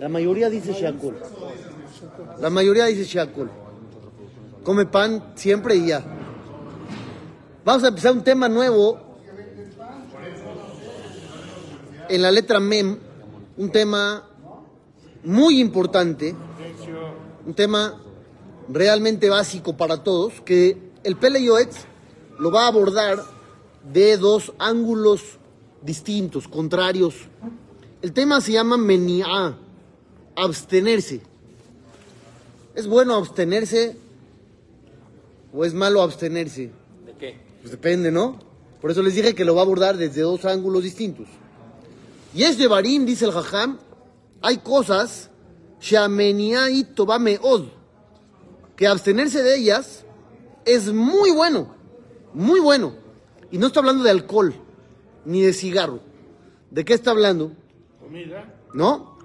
La 0.00 0.08
mayoría 0.08 0.50
dice 0.50 0.72
Shakul. 0.72 1.14
La 2.40 2.50
mayoría 2.50 2.86
dice 2.86 3.04
Shakul. 3.04 3.48
Come 4.64 4.86
pan 4.86 5.32
siempre 5.36 5.76
y 5.76 5.86
ya. 5.86 6.04
Vamos 7.64 7.84
a 7.84 7.88
empezar 7.88 8.12
un 8.12 8.24
tema 8.24 8.48
nuevo 8.48 8.98
en 12.08 12.22
la 12.22 12.30
letra 12.30 12.58
Mem. 12.58 12.98
Un 13.56 13.70
tema 13.70 14.28
muy 15.22 15.60
importante. 15.60 16.34
Un 17.46 17.54
tema 17.54 18.00
realmente 18.68 19.28
básico 19.28 19.76
para 19.76 20.02
todos. 20.02 20.40
Que 20.40 20.90
el 21.04 21.16
Pele 21.16 21.42
Yoetz 21.42 21.76
lo 22.38 22.50
va 22.50 22.64
a 22.64 22.68
abordar 22.68 23.22
de 23.92 24.16
dos 24.16 24.52
ángulos 24.58 25.38
distintos, 25.82 26.48
contrarios. 26.48 27.14
El 28.02 28.12
tema 28.12 28.40
se 28.40 28.50
llama 28.50 28.76
Meni'a, 28.76 29.56
abstenerse. 30.34 31.22
¿Es 32.74 32.88
bueno 32.88 33.14
abstenerse 33.14 33.96
o 35.54 35.64
es 35.64 35.72
malo 35.72 36.02
abstenerse? 36.02 36.72
¿De 37.06 37.12
qué? 37.16 37.38
Pues 37.60 37.70
depende, 37.70 38.10
¿no? 38.10 38.40
Por 38.80 38.90
eso 38.90 39.02
les 39.02 39.14
dije 39.14 39.36
que 39.36 39.44
lo 39.44 39.54
va 39.54 39.60
a 39.60 39.64
abordar 39.64 39.96
desde 39.96 40.22
dos 40.22 40.44
ángulos 40.44 40.82
distintos. 40.82 41.28
Y 42.34 42.42
es 42.42 42.58
de 42.58 42.66
Barim, 42.66 43.06
dice 43.06 43.24
el 43.24 43.30
Jajam, 43.30 43.78
hay 44.40 44.58
cosas, 44.58 45.30
Od, 47.40 47.64
que 48.74 48.86
abstenerse 48.88 49.44
de 49.44 49.56
ellas 49.56 50.04
es 50.64 50.92
muy 50.92 51.30
bueno, 51.30 51.72
muy 52.34 52.58
bueno. 52.58 52.94
Y 53.52 53.58
no 53.58 53.68
está 53.68 53.78
hablando 53.78 54.02
de 54.02 54.10
alcohol, 54.10 54.54
ni 55.24 55.42
de 55.42 55.52
cigarro. 55.52 56.00
¿De 56.72 56.84
qué 56.84 56.94
está 56.94 57.12
hablando? 57.12 57.52
Comida. 58.12 58.54
¿No? 58.74 59.16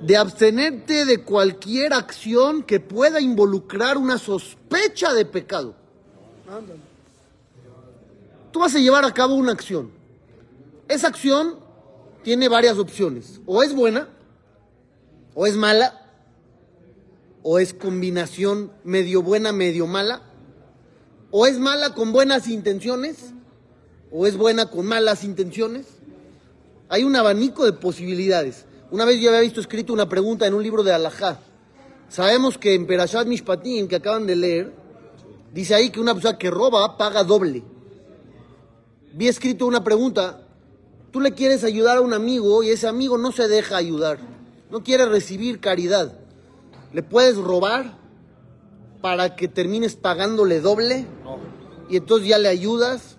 De 0.00 0.16
abstenerte 0.16 1.04
de 1.04 1.22
cualquier 1.22 1.92
acción 1.92 2.64
que 2.64 2.80
pueda 2.80 3.20
involucrar 3.20 3.96
una 3.96 4.18
sospecha 4.18 5.14
de 5.14 5.24
pecado. 5.24 5.76
Tú 8.50 8.58
vas 8.58 8.74
a 8.74 8.80
llevar 8.80 9.04
a 9.04 9.14
cabo 9.14 9.34
una 9.34 9.52
acción. 9.52 9.92
Esa 10.88 11.06
acción 11.06 11.60
tiene 12.24 12.48
varias 12.48 12.78
opciones. 12.78 13.40
O 13.46 13.62
es 13.62 13.72
buena, 13.74 14.08
o 15.34 15.46
es 15.46 15.54
mala, 15.54 16.04
o 17.44 17.60
es 17.60 17.72
combinación 17.72 18.72
medio 18.82 19.22
buena, 19.22 19.52
medio 19.52 19.86
mala, 19.86 20.22
o 21.30 21.46
es 21.46 21.60
mala 21.60 21.94
con 21.94 22.12
buenas 22.12 22.48
intenciones, 22.48 23.32
o 24.10 24.26
es 24.26 24.36
buena 24.36 24.68
con 24.68 24.84
malas 24.86 25.22
intenciones. 25.22 25.86
Hay 26.92 27.04
un 27.04 27.16
abanico 27.16 27.64
de 27.64 27.72
posibilidades. 27.72 28.66
Una 28.90 29.06
vez 29.06 29.18
yo 29.18 29.30
había 29.30 29.40
visto 29.40 29.62
escrito 29.62 29.94
una 29.94 30.10
pregunta 30.10 30.46
en 30.46 30.52
un 30.52 30.62
libro 30.62 30.82
de 30.82 30.92
Alajá. 30.92 31.40
Sabemos 32.10 32.58
que 32.58 32.74
en 32.74 32.86
Perashat 32.86 33.26
Mishpatim, 33.26 33.88
que 33.88 33.96
acaban 33.96 34.26
de 34.26 34.36
leer, 34.36 34.74
dice 35.54 35.74
ahí 35.74 35.88
que 35.88 36.00
una 36.00 36.12
persona 36.12 36.36
que 36.36 36.50
roba 36.50 36.98
paga 36.98 37.24
doble. 37.24 37.62
Vi 39.14 39.26
escrito 39.26 39.64
una 39.66 39.82
pregunta. 39.82 40.46
Tú 41.10 41.22
le 41.22 41.32
quieres 41.32 41.64
ayudar 41.64 41.96
a 41.96 42.02
un 42.02 42.12
amigo 42.12 42.62
y 42.62 42.68
ese 42.68 42.86
amigo 42.86 43.16
no 43.16 43.32
se 43.32 43.48
deja 43.48 43.78
ayudar. 43.78 44.18
No 44.70 44.82
quiere 44.82 45.06
recibir 45.06 45.60
caridad. 45.60 46.12
¿Le 46.92 47.02
puedes 47.02 47.38
robar 47.38 47.96
para 49.00 49.34
que 49.34 49.48
termines 49.48 49.96
pagándole 49.96 50.60
doble? 50.60 51.06
No. 51.24 51.38
Y 51.88 51.96
entonces 51.96 52.28
ya 52.28 52.36
le 52.36 52.48
ayudas. 52.48 53.11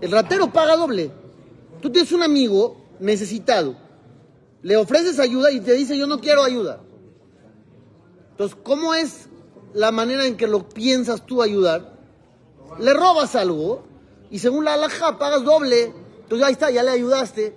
El 0.00 0.10
ratero 0.10 0.52
paga 0.52 0.76
doble. 0.76 1.10
Tú 1.80 1.90
tienes 1.90 2.12
un 2.12 2.22
amigo 2.22 2.76
necesitado. 3.00 3.76
Le 4.62 4.76
ofreces 4.76 5.18
ayuda 5.18 5.50
y 5.52 5.60
te 5.60 5.72
dice 5.74 5.96
yo 5.96 6.06
no 6.06 6.20
quiero 6.20 6.42
ayuda. 6.42 6.80
Entonces, 8.30 8.58
¿cómo 8.62 8.94
es 8.94 9.28
la 9.72 9.92
manera 9.92 10.26
en 10.26 10.36
que 10.36 10.46
lo 10.46 10.68
piensas 10.68 11.24
tú 11.24 11.42
ayudar? 11.42 11.98
Le 12.78 12.92
robas 12.92 13.34
algo 13.36 13.84
y 14.30 14.38
según 14.38 14.64
la 14.64 14.74
alhaja 14.74 15.18
pagas 15.18 15.44
doble. 15.44 15.92
Entonces 16.22 16.46
ahí 16.46 16.52
está, 16.52 16.70
ya 16.70 16.82
le 16.82 16.90
ayudaste 16.90 17.56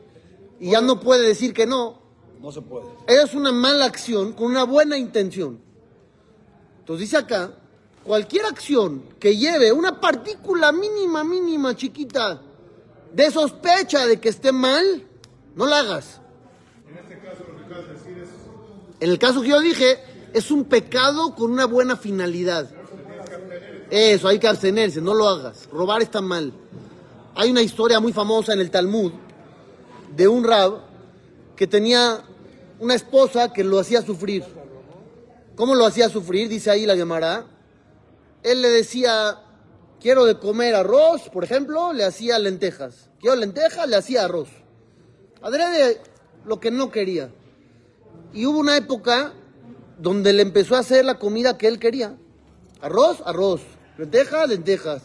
y 0.60 0.72
ya 0.72 0.82
no 0.82 1.00
puede 1.00 1.28
decir 1.28 1.54
que 1.54 1.66
no. 1.66 2.00
No 2.40 2.52
se 2.52 2.62
puede. 2.62 2.86
Es 3.08 3.34
una 3.34 3.52
mala 3.52 3.86
acción 3.86 4.34
con 4.34 4.48
una 4.48 4.64
buena 4.64 4.98
intención. 4.98 5.60
Entonces 6.80 7.08
dice 7.08 7.18
acá, 7.18 7.54
cualquier 8.10 8.44
acción 8.48 9.04
que 9.20 9.38
lleve 9.38 9.72
una 9.72 10.02
partícula 10.02 10.72
mínima, 10.72 11.24
mínima, 11.24 11.76
chiquita, 11.76 12.42
de 13.14 13.30
sospecha 13.30 14.08
de 14.08 14.20
que 14.20 14.30
esté 14.30 14.52
mal, 14.52 15.06
no 15.56 15.68
la 15.68 15.82
hagas. 15.82 16.20
En 19.00 19.12
el 19.12 19.20
caso 19.20 19.44
que 19.44 19.50
yo 19.50 19.60
dije, 19.60 20.00
es 20.34 20.50
un 20.50 20.66
pecado 20.66 21.36
con 21.36 21.52
una 21.52 21.66
buena 21.66 21.98
finalidad. 21.98 22.72
Eso, 23.92 24.28
hay 24.28 24.40
que 24.40 24.48
abstenerse, 24.48 25.02
no 25.02 25.14
lo 25.14 25.30
hagas. 25.30 25.70
Robar 25.72 26.02
está 26.02 26.20
mal. 26.20 26.52
Hay 27.36 27.52
una 27.52 27.62
historia 27.62 28.00
muy 28.00 28.12
famosa 28.12 28.54
en 28.54 28.60
el 28.60 28.72
Talmud 28.72 29.12
de 30.16 30.28
un 30.28 30.44
rab 30.44 30.80
que 31.56 31.68
tenía 31.68 32.24
una 32.80 32.96
esposa 32.96 33.54
que 33.54 33.64
lo 33.64 33.78
hacía 33.78 34.02
sufrir. 34.02 34.44
¿Cómo 35.56 35.76
lo 35.76 35.86
hacía 35.86 36.10
sufrir? 36.10 36.50
Dice 36.50 36.72
ahí 36.72 36.88
la 36.88 36.96
Gemara. 36.96 37.59
Él 38.44 38.62
le 38.62 38.70
decía, 38.70 39.42
quiero 40.00 40.26
de 40.26 40.38
comer 40.40 40.76
arroz, 40.76 41.30
por 41.30 41.44
ejemplo, 41.44 41.94
le 41.94 42.04
hacía 42.06 42.40
lentejas. 42.40 43.10
Quiero 43.20 43.36
lentejas, 43.36 43.88
le 43.88 43.96
hacía 43.96 44.26
arroz. 44.26 44.50
Adrede 45.42 46.02
lo 46.46 46.60
que 46.60 46.72
no 46.72 46.92
quería. 46.92 47.32
Y 48.34 48.46
hubo 48.46 48.60
una 48.60 48.78
época 48.78 49.34
donde 49.98 50.34
le 50.34 50.42
empezó 50.42 50.76
a 50.76 50.80
hacer 50.80 51.04
la 51.04 51.20
comida 51.20 51.58
que 51.58 51.68
él 51.68 51.80
quería. 51.80 52.18
Arroz, 52.82 53.22
arroz. 53.26 53.62
Lentejas, 53.98 54.48
lentejas. 54.48 55.02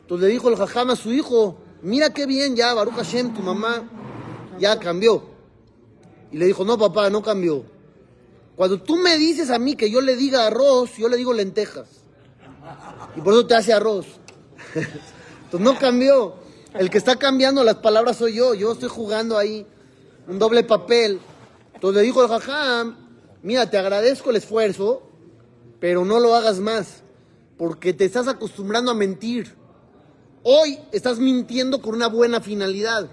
Entonces 0.00 0.26
le 0.26 0.32
dijo 0.32 0.48
el 0.48 0.56
jajam 0.56 0.90
a 0.90 0.96
su 0.96 1.12
hijo, 1.12 1.58
mira 1.82 2.14
qué 2.14 2.24
bien 2.24 2.56
ya, 2.56 2.72
Baruch 2.72 2.94
Hashem, 2.94 3.34
tu 3.34 3.42
mamá 3.42 3.86
ya 4.58 4.78
cambió. 4.80 5.22
Y 6.32 6.38
le 6.38 6.46
dijo, 6.46 6.64
no 6.64 6.78
papá, 6.78 7.10
no 7.10 7.22
cambió. 7.22 7.64
Cuando 8.56 8.82
tú 8.82 8.96
me 8.96 9.18
dices 9.18 9.50
a 9.50 9.58
mí 9.58 9.76
que 9.76 9.90
yo 9.90 10.00
le 10.00 10.16
diga 10.16 10.46
arroz, 10.46 10.96
yo 10.96 11.08
le 11.08 11.16
digo 11.16 11.34
lentejas. 11.34 11.97
Y 13.16 13.20
por 13.20 13.32
eso 13.32 13.46
te 13.46 13.54
hace 13.54 13.72
arroz. 13.72 14.06
Entonces 14.74 15.60
no 15.60 15.78
cambió. 15.78 16.34
El 16.74 16.90
que 16.90 16.98
está 16.98 17.16
cambiando 17.16 17.64
las 17.64 17.76
palabras 17.76 18.16
soy 18.16 18.34
yo. 18.34 18.54
Yo 18.54 18.72
estoy 18.72 18.88
jugando 18.88 19.38
ahí 19.38 19.66
un 20.26 20.38
doble 20.38 20.62
papel. 20.62 21.20
Entonces 21.74 22.02
le 22.02 22.06
dijo 22.06 22.22
el 22.22 22.28
jajam, 22.28 22.96
mira, 23.42 23.70
te 23.70 23.78
agradezco 23.78 24.30
el 24.30 24.36
esfuerzo, 24.36 25.02
pero 25.80 26.04
no 26.04 26.18
lo 26.20 26.34
hagas 26.34 26.58
más, 26.58 27.02
porque 27.56 27.92
te 27.92 28.04
estás 28.04 28.28
acostumbrando 28.28 28.90
a 28.90 28.94
mentir. 28.94 29.54
Hoy 30.42 30.78
estás 30.92 31.18
mintiendo 31.18 31.80
con 31.80 31.94
una 31.94 32.08
buena 32.08 32.40
finalidad, 32.40 33.08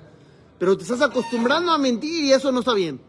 pero 0.58 0.78
te 0.78 0.84
estás 0.84 1.02
acostumbrando 1.02 1.72
a 1.72 1.78
mentir 1.78 2.26
y 2.26 2.34
eso 2.34 2.52
no 2.52 2.60
está 2.60 2.74
bien. 2.74 3.00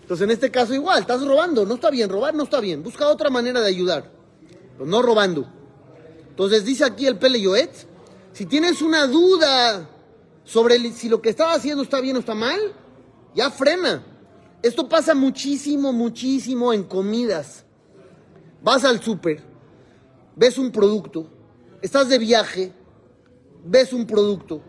Entonces 0.00 0.24
en 0.24 0.30
este 0.30 0.50
caso 0.50 0.72
igual, 0.72 1.00
estás 1.00 1.26
robando, 1.26 1.66
no 1.66 1.74
está 1.74 1.90
bien, 1.90 2.08
robar 2.08 2.34
no 2.34 2.44
está 2.44 2.60
bien, 2.60 2.82
busca 2.82 3.08
otra 3.08 3.28
manera 3.28 3.60
de 3.60 3.68
ayudar, 3.68 4.10
pero 4.76 4.88
no 4.88 5.02
robando. 5.02 5.46
Entonces 6.28 6.64
dice 6.64 6.84
aquí 6.84 7.06
el 7.06 7.18
Pele 7.18 7.40
Yoet, 7.40 7.72
si 8.32 8.46
tienes 8.46 8.82
una 8.82 9.06
duda 9.06 9.88
sobre 10.44 10.78
si 10.92 11.08
lo 11.08 11.22
que 11.22 11.30
estaba 11.30 11.54
haciendo 11.54 11.82
está 11.82 12.00
bien 12.00 12.16
o 12.16 12.20
está 12.20 12.34
mal, 12.34 12.60
ya 13.34 13.50
frena. 13.50 14.04
Esto 14.62 14.88
pasa 14.88 15.14
muchísimo, 15.14 15.92
muchísimo 15.92 16.72
en 16.72 16.84
comidas. 16.84 17.64
Vas 18.62 18.84
al 18.84 19.02
súper, 19.02 19.42
ves 20.34 20.58
un 20.58 20.72
producto, 20.72 21.30
estás 21.82 22.08
de 22.08 22.18
viaje, 22.18 22.72
ves 23.64 23.92
un 23.92 24.06
producto, 24.06 24.60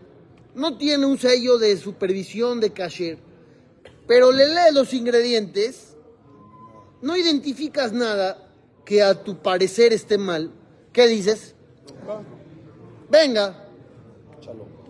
no 0.54 0.76
tiene 0.76 1.04
un 1.04 1.18
sello 1.18 1.58
de 1.58 1.76
supervisión 1.76 2.60
de 2.60 2.72
cashier, 2.72 3.18
pero 4.06 4.30
le 4.30 4.46
lees 4.46 4.72
los 4.72 4.94
ingredientes, 4.94 5.96
no 7.02 7.16
identificas 7.16 7.92
nada 7.92 8.47
que 8.88 9.02
a 9.02 9.22
tu 9.22 9.36
parecer 9.36 9.92
esté 9.92 10.16
mal. 10.16 10.50
¿Qué 10.94 11.06
dices? 11.06 11.54
Venga, 13.10 13.68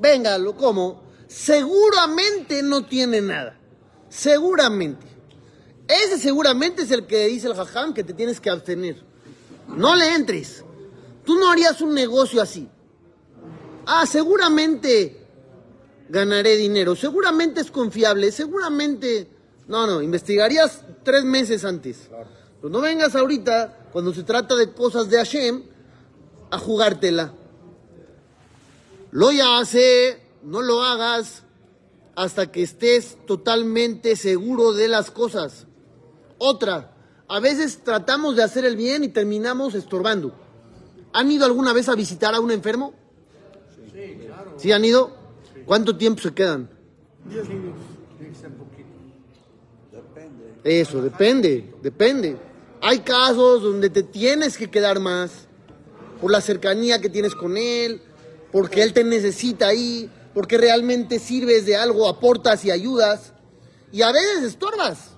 venga, 0.01 0.39
lo 0.39 0.55
como. 0.55 1.03
Seguramente 1.27 2.63
no 2.63 2.87
tiene 2.87 3.21
nada. 3.21 3.59
Seguramente. 4.09 5.05
Ese 5.89 6.17
seguramente 6.17 6.83
es 6.83 6.93
el 6.93 7.09
que 7.09 7.27
dice 7.27 7.49
el 7.49 7.55
jajam 7.55 7.93
que 7.93 8.05
te 8.05 8.15
tienes 8.15 8.41
que 8.41 8.51
abstener. 8.51 9.03
No 9.67 9.97
le 9.97 10.15
entres. 10.15 10.65
Tú 11.25 11.35
no 11.35 11.51
harías 11.51 11.81
un 11.81 11.93
negocio 11.93 12.41
así. 12.41 12.69
Ah, 13.85 14.07
seguramente 14.07 15.27
ganaré 16.09 16.57
dinero. 16.57 16.95
Seguramente 16.95 17.63
es 17.63 17.73
confiable. 17.73 18.31
Seguramente. 18.31 19.29
No, 19.67 19.89
no, 19.89 20.01
investigarías 20.01 20.85
tres 21.03 21.25
meses 21.25 21.65
antes. 21.65 22.09
Pero 22.61 22.71
no 22.71 22.81
vengas 22.81 23.15
ahorita, 23.15 23.89
cuando 23.93 24.13
se 24.13 24.23
trata 24.23 24.55
de 24.57 24.73
cosas 24.73 25.09
de 25.09 25.17
Hashem, 25.17 25.63
a 26.51 26.59
jugártela. 26.59 27.33
Lo 29.11 29.31
ya 29.33 29.59
hace, 29.59 30.21
no 30.43 30.63
lo 30.63 30.83
hagas. 30.83 31.45
hasta 32.19 32.51
que 32.51 32.65
estés 32.65 33.17
totalmente 33.27 34.17
seguro 34.17 34.73
de 34.73 34.89
las 34.89 35.13
cosas. 35.13 35.69
Otra, 36.39 36.93
a 37.29 37.39
veces 37.39 37.85
tratamos 37.85 38.35
de 38.35 38.43
hacer 38.43 38.65
el 38.65 38.75
bien 38.75 39.05
y 39.05 39.09
terminamos 39.09 39.77
estorbando. 39.77 40.33
¿Han 41.13 41.31
ido 41.31 41.45
alguna 41.45 41.73
vez 41.73 41.89
a 41.89 41.95
visitar 41.95 42.35
a 42.35 42.41
un 42.41 42.51
enfermo? 42.51 42.93
Sí, 43.93 44.19
claro. 44.27 44.55
¿Sí 44.57 44.73
han 44.73 44.85
ido? 44.85 45.13
¿Cuánto 45.65 45.97
tiempo 45.97 46.21
se 46.21 46.35
quedan? 46.35 46.69
Diez 47.31 47.49
minutos. 47.49 47.83
Depende. 49.93 50.55
Eso, 50.65 51.01
depende, 51.01 51.73
depende. 51.81 52.37
Hay 52.89 53.01
casos 53.01 53.63
donde 53.63 53.91
te 53.91 54.03
tienes 54.03 54.57
que 54.57 54.71
quedar 54.71 54.99
más 54.99 55.31
por 56.23 56.31
la 56.31 56.41
cercanía 56.41 57.03
que 57.03 57.11
tienes 57.11 57.35
con 57.35 57.59
él, 57.59 58.01
porque 58.51 58.83
él 58.83 58.95
te 58.95 59.05
necesita 59.05 59.69
ahí, 59.69 60.11
porque 60.33 60.57
realmente 60.57 61.19
sirves 61.19 61.67
de 61.67 61.77
algo, 61.77 62.09
aportas 62.09 62.65
y 62.65 62.71
ayudas. 62.71 63.35
Y 63.93 64.01
a 64.01 64.11
veces 64.11 64.43
estorbas. 64.43 65.11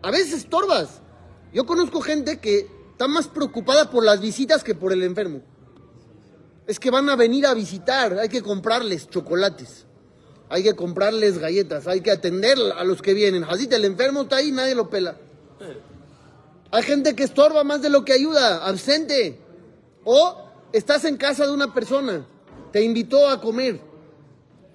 A 0.00 0.12
veces 0.12 0.34
estorbas. 0.34 1.00
Yo 1.52 1.66
conozco 1.66 2.00
gente 2.02 2.38
que 2.38 2.70
está 2.92 3.08
más 3.08 3.26
preocupada 3.26 3.90
por 3.90 4.04
las 4.04 4.20
visitas 4.20 4.62
que 4.62 4.76
por 4.76 4.92
el 4.92 5.02
enfermo. 5.02 5.42
Es 6.68 6.78
que 6.78 6.92
van 6.92 7.08
a 7.08 7.16
venir 7.16 7.46
a 7.46 7.54
visitar, 7.54 8.16
hay 8.16 8.28
que 8.28 8.42
comprarles 8.42 9.08
chocolates, 9.08 9.86
hay 10.48 10.62
que 10.62 10.76
comprarles 10.76 11.38
galletas, 11.38 11.88
hay 11.88 12.00
que 12.00 12.12
atender 12.12 12.56
a 12.76 12.84
los 12.84 13.02
que 13.02 13.12
vienen. 13.12 13.42
Así 13.42 13.68
el 13.72 13.84
enfermo 13.84 14.22
está 14.22 14.36
ahí, 14.36 14.52
nadie 14.52 14.76
lo 14.76 14.88
pela. 14.88 15.16
Hay 16.70 16.82
gente 16.82 17.14
que 17.16 17.24
estorba 17.24 17.64
más 17.64 17.80
de 17.80 17.88
lo 17.88 18.04
que 18.04 18.12
ayuda, 18.12 18.66
absente. 18.66 19.38
O 20.04 20.36
estás 20.72 21.04
en 21.04 21.16
casa 21.16 21.46
de 21.46 21.52
una 21.52 21.72
persona, 21.72 22.26
te 22.72 22.82
invitó 22.82 23.28
a 23.28 23.40
comer. 23.40 23.80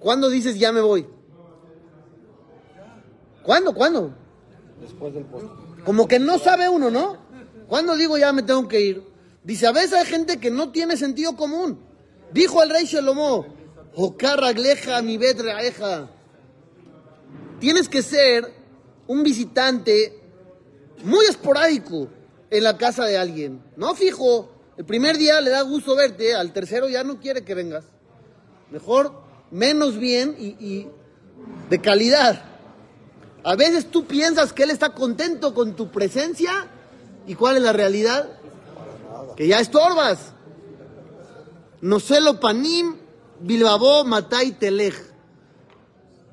¿Cuándo 0.00 0.28
dices 0.28 0.58
ya 0.58 0.72
me 0.72 0.80
voy? 0.80 1.06
¿Cuándo? 3.42 3.74
¿Cuándo? 3.74 4.14
Después 4.80 5.14
del 5.14 5.24
post. 5.24 5.46
Como 5.84 6.08
que 6.08 6.18
no 6.18 6.38
sabe 6.38 6.68
uno, 6.68 6.90
¿no? 6.90 7.18
¿Cuándo 7.68 7.96
digo 7.96 8.18
ya 8.18 8.32
me 8.32 8.42
tengo 8.42 8.66
que 8.68 8.80
ir? 8.80 9.02
Dice, 9.42 9.66
a 9.66 9.72
veces 9.72 9.92
hay 9.92 10.06
gente 10.06 10.38
que 10.38 10.50
no 10.50 10.72
tiene 10.72 10.96
sentido 10.96 11.36
común. 11.36 11.78
Dijo 12.32 12.62
el 12.62 12.70
rey 12.70 12.86
Shalomó, 12.86 13.46
Jocarragleja 13.94 15.02
mi 15.02 15.18
betreaeja. 15.18 16.10
Tienes 17.60 17.88
que 17.88 18.02
ser 18.02 18.52
un 19.06 19.22
visitante 19.22 20.23
muy 21.02 21.24
esporádico 21.26 22.08
en 22.50 22.64
la 22.64 22.76
casa 22.76 23.04
de 23.04 23.18
alguien. 23.18 23.62
No 23.76 23.94
fijo. 23.94 24.50
El 24.76 24.84
primer 24.84 25.16
día 25.16 25.40
le 25.40 25.50
da 25.50 25.62
gusto 25.62 25.94
verte, 25.94 26.34
al 26.34 26.52
tercero 26.52 26.88
ya 26.88 27.04
no 27.04 27.20
quiere 27.20 27.44
que 27.44 27.54
vengas. 27.54 27.84
Mejor, 28.70 29.12
menos 29.50 29.98
bien 29.98 30.36
y, 30.38 30.46
y 30.64 30.88
de 31.70 31.80
calidad. 31.80 32.44
A 33.44 33.56
veces 33.56 33.90
tú 33.90 34.06
piensas 34.06 34.52
que 34.52 34.64
él 34.64 34.70
está 34.70 34.90
contento 34.90 35.54
con 35.54 35.76
tu 35.76 35.90
presencia 35.90 36.66
y 37.26 37.34
cuál 37.34 37.56
es 37.56 37.62
la 37.62 37.72
realidad. 37.72 38.28
Que 39.36 39.46
ya 39.46 39.60
estorbas. 39.60 40.32
No 41.80 42.00
sé 42.00 42.20
lo 42.20 42.40
panim, 42.40 42.96
bilbabo, 43.40 44.04
matay, 44.04 44.52
telej. 44.52 44.94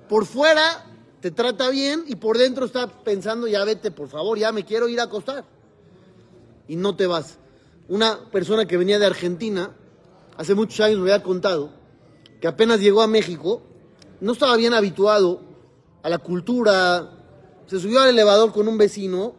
Por 0.08 0.26
fuera 0.26 0.91
te 1.22 1.30
trata 1.30 1.70
bien 1.70 2.04
y 2.08 2.16
por 2.16 2.38
dentro 2.38 2.66
está 2.66 2.88
pensando, 2.88 3.48
ya 3.48 3.64
vete, 3.64 3.92
por 3.92 4.10
favor, 4.10 4.38
ya 4.40 4.52
me 4.52 4.66
quiero 4.66 4.90
ir 4.90 5.00
a 5.00 5.04
acostar. 5.04 5.46
Y 6.68 6.76
no 6.76 6.96
te 6.96 7.06
vas. 7.06 7.38
Una 7.88 8.32
persona 8.32 8.66
que 8.66 8.76
venía 8.76 8.98
de 8.98 9.06
Argentina, 9.06 9.72
hace 10.36 10.56
muchos 10.56 10.80
años 10.80 10.98
me 10.98 11.12
había 11.12 11.24
contado, 11.24 11.72
que 12.42 12.48
apenas 12.48 12.80
llegó 12.80 13.04
a 13.04 13.08
México, 13.08 13.62
no 14.20 14.32
estaba 14.34 14.58
bien 14.58 14.74
habituado 14.74 15.42
a 16.02 16.10
la 16.10 16.18
cultura, 16.18 17.12
se 17.68 17.80
subió 17.80 18.02
al 18.02 18.10
elevador 18.10 18.52
con 18.52 18.68
un 18.68 18.80
vecino, 18.80 19.36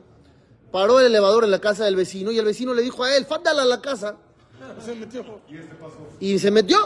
paró 0.70 1.00
el 1.00 1.06
elevador 1.06 1.42
en 1.42 1.50
la 1.50 1.60
casa 1.60 1.84
del 1.84 1.96
vecino 1.96 2.30
y 2.30 2.38
el 2.38 2.44
vecino 2.44 2.74
le 2.74 2.82
dijo 2.82 3.02
a 3.02 3.16
él, 3.16 3.26
fándala 3.26 3.62
a 3.62 3.66
la 3.66 3.80
casa. 3.80 4.16
Se 4.84 4.94
metió. 4.94 5.24
Y 6.20 6.38
se 6.38 6.50
metió. 6.52 6.78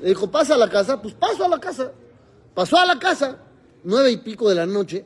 Le 0.00 0.10
dijo, 0.10 0.30
pasa 0.30 0.54
a 0.56 0.58
la 0.58 0.68
casa, 0.68 1.00
pues 1.00 1.14
paso 1.14 1.44
a 1.44 1.48
la 1.48 1.58
casa. 1.58 1.92
Pasó 2.54 2.76
a 2.76 2.84
la 2.84 2.98
casa 2.98 3.38
nueve 3.84 4.10
y 4.10 4.16
pico 4.18 4.48
de 4.48 4.54
la 4.54 4.66
noche, 4.66 5.04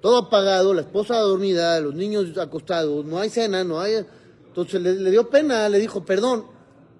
todo 0.00 0.18
apagado, 0.18 0.74
la 0.74 0.82
esposa 0.82 1.18
dormida, 1.18 1.80
los 1.80 1.94
niños 1.94 2.36
acostados, 2.38 3.04
no 3.04 3.18
hay 3.18 3.30
cena, 3.30 3.64
no 3.64 3.80
hay... 3.80 4.04
Entonces 4.46 4.80
le, 4.80 5.10
dio 5.10 5.28
pena, 5.28 5.68
le 5.68 5.78
dijo, 5.78 6.04
perdón, 6.04 6.46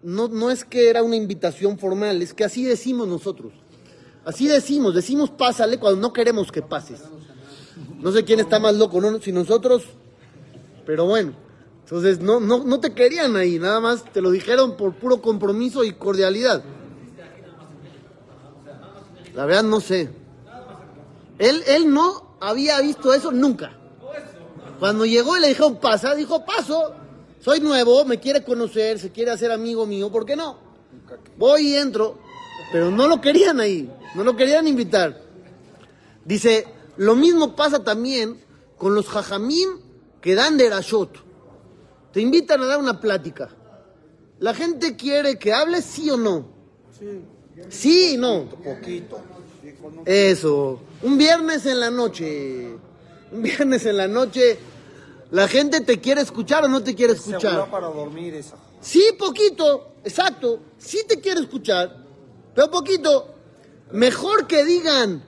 no, 0.02 0.28
no 0.28 0.50
es 0.50 0.64
que 0.64 0.90
era 0.90 1.02
una 1.02 1.16
invitación 1.16 1.78
formal, 1.78 2.20
es 2.20 2.34
que 2.34 2.44
así 2.44 2.64
decimos 2.64 3.08
nosotros. 3.08 3.52
Así 4.24 4.46
decimos, 4.46 4.94
decimos 4.94 5.30
pásale 5.30 5.78
cuando 5.78 6.00
no 6.00 6.12
queremos 6.12 6.52
que 6.52 6.62
pases. 6.62 7.00
No 8.00 8.12
sé 8.12 8.24
quién 8.24 8.40
está 8.40 8.58
más 8.58 8.74
loco, 8.74 9.00
¿no? 9.00 9.20
si 9.20 9.32
nosotros, 9.32 9.84
pero 10.84 11.06
bueno. 11.06 11.32
Entonces 11.84 12.18
no, 12.20 12.40
no, 12.40 12.64
no 12.64 12.80
te 12.80 12.92
querían 12.92 13.36
ahí, 13.36 13.58
nada 13.60 13.80
más 13.80 14.04
te 14.12 14.20
lo 14.20 14.32
dijeron 14.32 14.76
por 14.76 14.94
puro 14.94 15.22
compromiso 15.22 15.84
y 15.84 15.92
cordialidad. 15.92 16.64
La 19.34 19.46
verdad 19.46 19.62
no 19.62 19.80
sé. 19.80 20.25
Él, 21.38 21.62
él 21.66 21.92
no 21.92 22.36
había 22.40 22.80
visto 22.80 23.12
eso 23.12 23.30
nunca. 23.30 23.76
Cuando 24.78 25.06
llegó 25.06 25.36
y 25.36 25.40
le 25.40 25.48
dijeron 25.48 25.76
pasa, 25.76 26.14
dijo 26.14 26.44
paso, 26.44 26.94
soy 27.40 27.60
nuevo, 27.60 28.04
me 28.04 28.18
quiere 28.20 28.42
conocer, 28.42 28.98
se 28.98 29.10
quiere 29.10 29.30
hacer 29.30 29.50
amigo 29.50 29.86
mío, 29.86 30.10
¿por 30.10 30.26
qué 30.26 30.36
no? 30.36 30.58
Voy 31.38 31.68
y 31.68 31.76
entro, 31.76 32.18
pero 32.72 32.90
no 32.90 33.08
lo 33.08 33.20
querían 33.20 33.60
ahí, 33.60 33.90
no 34.14 34.24
lo 34.24 34.36
querían 34.36 34.68
invitar. 34.68 35.22
Dice, 36.24 36.66
lo 36.96 37.14
mismo 37.14 37.54
pasa 37.54 37.84
también 37.84 38.42
con 38.76 38.94
los 38.94 39.08
jajamín 39.08 39.68
que 40.20 40.34
dan 40.34 40.56
de 40.56 40.68
Rashot. 40.68 41.24
Te 42.12 42.20
invitan 42.20 42.62
a 42.62 42.66
dar 42.66 42.78
una 42.78 43.00
plática. 43.00 43.50
La 44.38 44.54
gente 44.54 44.96
quiere 44.96 45.38
que 45.38 45.52
hables 45.52 45.84
sí 45.84 46.10
o 46.10 46.16
no. 46.16 46.48
Sí. 46.98 47.22
Sí, 47.68 48.16
no. 48.18 48.46
Poquito. 48.46 49.20
Eso. 50.04 50.80
Un 51.02 51.18
viernes 51.18 51.66
en 51.66 51.80
la 51.80 51.90
noche. 51.90 52.76
Un 53.32 53.42
viernes 53.42 53.84
en 53.86 53.96
la 53.96 54.08
noche. 54.08 54.58
¿La 55.30 55.48
gente 55.48 55.80
te 55.80 56.00
quiere 56.00 56.20
escuchar 56.20 56.64
o 56.64 56.68
no 56.68 56.82
te 56.82 56.94
quiere 56.94 57.14
escuchar? 57.14 57.68
para 57.70 57.88
dormir 57.88 58.34
esa. 58.34 58.56
Sí, 58.80 59.02
poquito. 59.18 59.94
Exacto. 60.04 60.60
Sí 60.78 61.00
te 61.08 61.20
quiere 61.20 61.40
escuchar. 61.40 62.04
Pero 62.54 62.70
poquito. 62.70 63.34
Mejor 63.92 64.46
que 64.46 64.64
digan, 64.64 65.22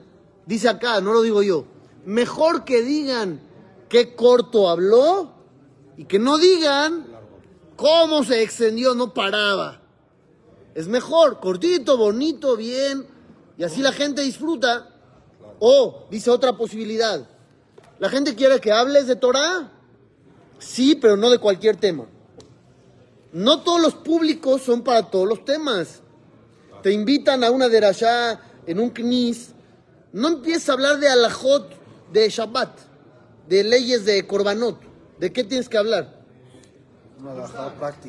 dice 0.45 0.69
acá, 0.69 1.01
no 1.01 1.13
lo 1.13 1.21
digo 1.21 1.41
yo. 1.43 1.65
Mejor 2.05 2.65
que 2.65 2.81
digan 2.81 3.41
qué 3.87 4.15
corto 4.15 4.69
habló 4.69 5.31
y 5.97 6.05
que 6.05 6.19
no 6.19 6.37
digan 6.37 7.05
cómo 7.75 8.23
se 8.23 8.41
extendió, 8.41 8.95
no 8.95 9.13
paraba. 9.13 9.81
Es 10.75 10.87
mejor, 10.87 11.39
cortito, 11.39 11.97
bonito, 11.97 12.55
bien 12.55 13.05
y 13.59 13.63
así 13.65 13.81
la 13.81 13.91
gente 13.91 14.21
disfruta. 14.21 14.87
O, 15.59 16.07
dice 16.09 16.29
otra 16.31 16.53
posibilidad, 16.53 17.27
la 17.99 18.09
gente 18.09 18.33
quiere 18.33 18.61
que 18.61 18.71
hables 18.71 19.05
de 19.05 19.17
Torah. 19.17 19.69
Sí, 20.57 20.95
pero 20.95 21.17
no 21.17 21.29
de 21.29 21.39
cualquier 21.39 21.75
tema. 21.75 22.05
No 23.33 23.61
todos 23.61 23.81
los 23.81 23.95
públicos 23.95 24.61
son 24.61 24.81
para 24.81 25.11
todos 25.11 25.27
los 25.27 25.43
temas. 25.43 25.99
Te 26.81 26.93
invitan 26.93 27.43
a 27.43 27.51
una 27.51 27.67
derashá 27.67 28.39
en 28.65 28.79
un 28.79 28.91
knis. 28.91 29.49
No 30.13 30.29
empieces 30.29 30.69
a 30.69 30.73
hablar 30.73 30.97
de 30.99 31.09
alajot 31.09 31.69
de 32.13 32.29
Shabbat, 32.29 32.79
de 33.49 33.63
leyes 33.65 34.05
de 34.05 34.25
Korbanot. 34.25 34.79
¿De 35.19 35.33
qué 35.33 35.43
tienes 35.43 35.67
que 35.67 35.77
hablar? 35.77 36.17
Una, 37.19 37.45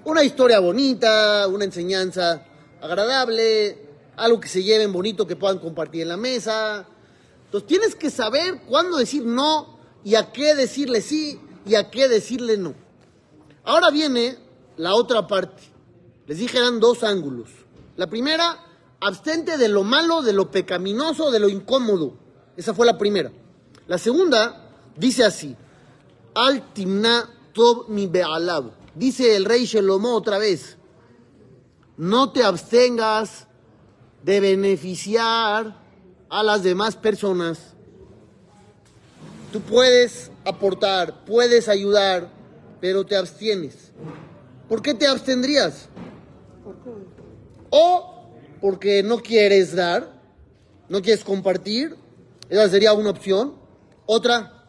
una 0.04 0.22
historia 0.22 0.60
bonita, 0.60 1.48
una 1.48 1.64
enseñanza 1.64 2.46
agradable, 2.80 3.89
algo 4.20 4.38
que 4.38 4.48
se 4.48 4.62
lleven 4.62 4.92
bonito, 4.92 5.26
que 5.26 5.36
puedan 5.36 5.58
compartir 5.58 6.02
en 6.02 6.08
la 6.08 6.16
mesa. 6.16 6.86
Entonces 7.46 7.66
tienes 7.66 7.94
que 7.94 8.10
saber 8.10 8.62
cuándo 8.68 8.98
decir 8.98 9.24
no 9.24 9.78
y 10.04 10.14
a 10.14 10.30
qué 10.30 10.54
decirle 10.54 11.00
sí 11.00 11.40
y 11.66 11.74
a 11.74 11.90
qué 11.90 12.06
decirle 12.06 12.56
no. 12.56 12.74
Ahora 13.64 13.90
viene 13.90 14.36
la 14.76 14.94
otra 14.94 15.26
parte. 15.26 15.62
Les 16.26 16.38
dije 16.38 16.58
eran 16.58 16.80
dos 16.80 17.02
ángulos. 17.02 17.48
La 17.96 18.08
primera, 18.08 18.64
abstente 19.00 19.58
de 19.58 19.68
lo 19.68 19.84
malo, 19.84 20.22
de 20.22 20.32
lo 20.32 20.50
pecaminoso, 20.50 21.30
de 21.30 21.40
lo 21.40 21.48
incómodo. 21.48 22.14
Esa 22.56 22.74
fue 22.74 22.86
la 22.86 22.98
primera. 22.98 23.32
La 23.86 23.98
segunda 23.98 24.70
dice 24.96 25.24
así: 25.24 25.56
Al 26.34 26.72
timna 26.72 27.28
tob 27.52 27.88
mi 27.88 28.06
be'alab. 28.06 28.72
Dice 28.94 29.34
el 29.34 29.44
rey 29.44 29.64
Shelomo 29.64 30.14
otra 30.14 30.38
vez: 30.38 30.76
No 31.96 32.32
te 32.32 32.44
abstengas 32.44 33.48
de 34.22 34.40
beneficiar 34.40 35.76
a 36.28 36.42
las 36.42 36.62
demás 36.62 36.96
personas. 36.96 37.74
Tú 39.52 39.60
puedes 39.60 40.30
aportar, 40.44 41.24
puedes 41.24 41.68
ayudar, 41.68 42.30
pero 42.80 43.04
te 43.04 43.16
abstienes. 43.16 43.92
¿Por 44.68 44.82
qué 44.82 44.94
te 44.94 45.06
abstendrías? 45.06 45.88
O 47.70 48.28
porque 48.60 49.02
no 49.02 49.18
quieres 49.18 49.74
dar, 49.74 50.12
no 50.88 51.02
quieres 51.02 51.24
compartir, 51.24 51.96
esa 52.48 52.68
sería 52.68 52.92
una 52.92 53.10
opción. 53.10 53.54
Otra, 54.06 54.60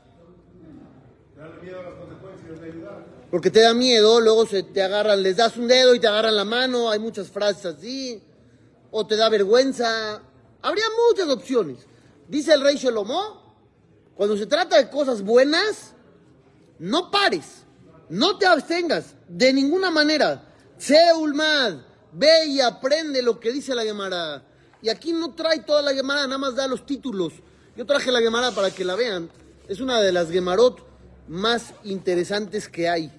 porque 3.31 3.49
te 3.49 3.61
da 3.61 3.73
miedo, 3.73 4.19
luego 4.19 4.45
se 4.45 4.61
te 4.61 4.83
agarran, 4.83 5.23
les 5.23 5.37
das 5.37 5.55
un 5.55 5.67
dedo 5.67 5.95
y 5.95 5.99
te 5.99 6.07
agarran 6.07 6.35
la 6.35 6.43
mano, 6.43 6.89
hay 6.89 6.99
muchas 6.99 7.29
frases 7.29 7.65
así, 7.65 8.21
o 8.91 9.07
te 9.07 9.15
da 9.15 9.29
vergüenza. 9.29 10.21
Habría 10.61 10.85
muchas 11.09 11.29
opciones. 11.29 11.87
Dice 12.27 12.53
el 12.53 12.61
rey 12.61 12.75
Shelomó, 12.75 13.55
cuando 14.15 14.37
se 14.37 14.45
trata 14.45 14.77
de 14.77 14.89
cosas 14.89 15.21
buenas, 15.21 15.93
no 16.77 17.09
pares, 17.09 17.63
no 18.09 18.37
te 18.37 18.45
abstengas, 18.45 19.15
de 19.27 19.53
ninguna 19.53 19.89
manera. 19.89 20.43
Seulmad, 20.77 21.77
ve 22.11 22.47
y 22.47 22.61
aprende 22.61 23.21
lo 23.21 23.39
que 23.39 23.51
dice 23.51 23.73
la 23.73 23.83
Gemara. 23.83 24.43
Y 24.81 24.89
aquí 24.89 25.13
no 25.13 25.33
trae 25.33 25.59
toda 25.59 25.81
la 25.81 25.93
Gemara, 25.93 26.25
nada 26.25 26.37
más 26.37 26.55
da 26.55 26.67
los 26.67 26.85
títulos. 26.85 27.33
Yo 27.75 27.85
traje 27.85 28.11
la 28.11 28.19
Gemara 28.19 28.51
para 28.51 28.71
que 28.71 28.83
la 28.83 28.95
vean. 28.95 29.29
Es 29.67 29.79
una 29.79 30.01
de 30.01 30.11
las 30.11 30.29
Gemarot 30.29 30.79
más 31.27 31.73
interesantes 31.83 32.67
que 32.67 32.89
hay. 32.89 33.11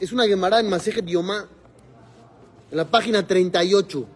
Es 0.00 0.12
una 0.12 0.26
Gemara 0.26 0.60
en 0.60 0.68
Masejet 0.68 1.06
Yomá, 1.06 1.48
en 2.70 2.76
la 2.76 2.90
página 2.90 3.26
38, 3.26 4.06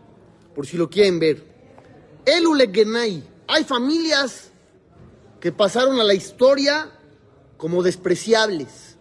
por 0.54 0.66
si 0.66 0.76
lo 0.76 0.88
quieren 0.88 1.18
ver. 1.18 1.44
Genai. 2.72 3.22
Hay 3.46 3.64
familias 3.64 4.50
que 5.40 5.52
pasaron 5.52 5.98
a 5.98 6.04
la 6.04 6.14
historia 6.14 6.90
como 7.56 7.82
despreciables 7.82 8.96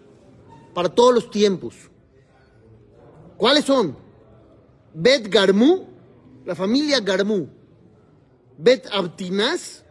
para 0.74 0.90
todos 0.90 1.14
los 1.14 1.32
tiempos. 1.32 1.76
¿Cuáles 3.38 3.66
son? 3.66 3.96
Bet 4.94 5.28
Garmú, 5.30 5.88
la 6.46 6.56
familia 6.56 7.00
Garmú. 7.00 7.48
Bet 8.58 8.88
Abtinaz, 8.92 9.84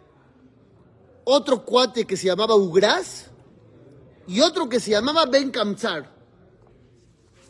otro 1.25 1.65
cuate 1.65 2.05
que 2.05 2.17
se 2.17 2.27
llamaba 2.27 2.55
Ugras 2.55 3.27
y 4.27 4.41
otro 4.41 4.69
que 4.69 4.81
se 4.81 4.91
llamaba 4.91 5.25
Ben 5.25 5.51
Kamzar. 5.51 6.11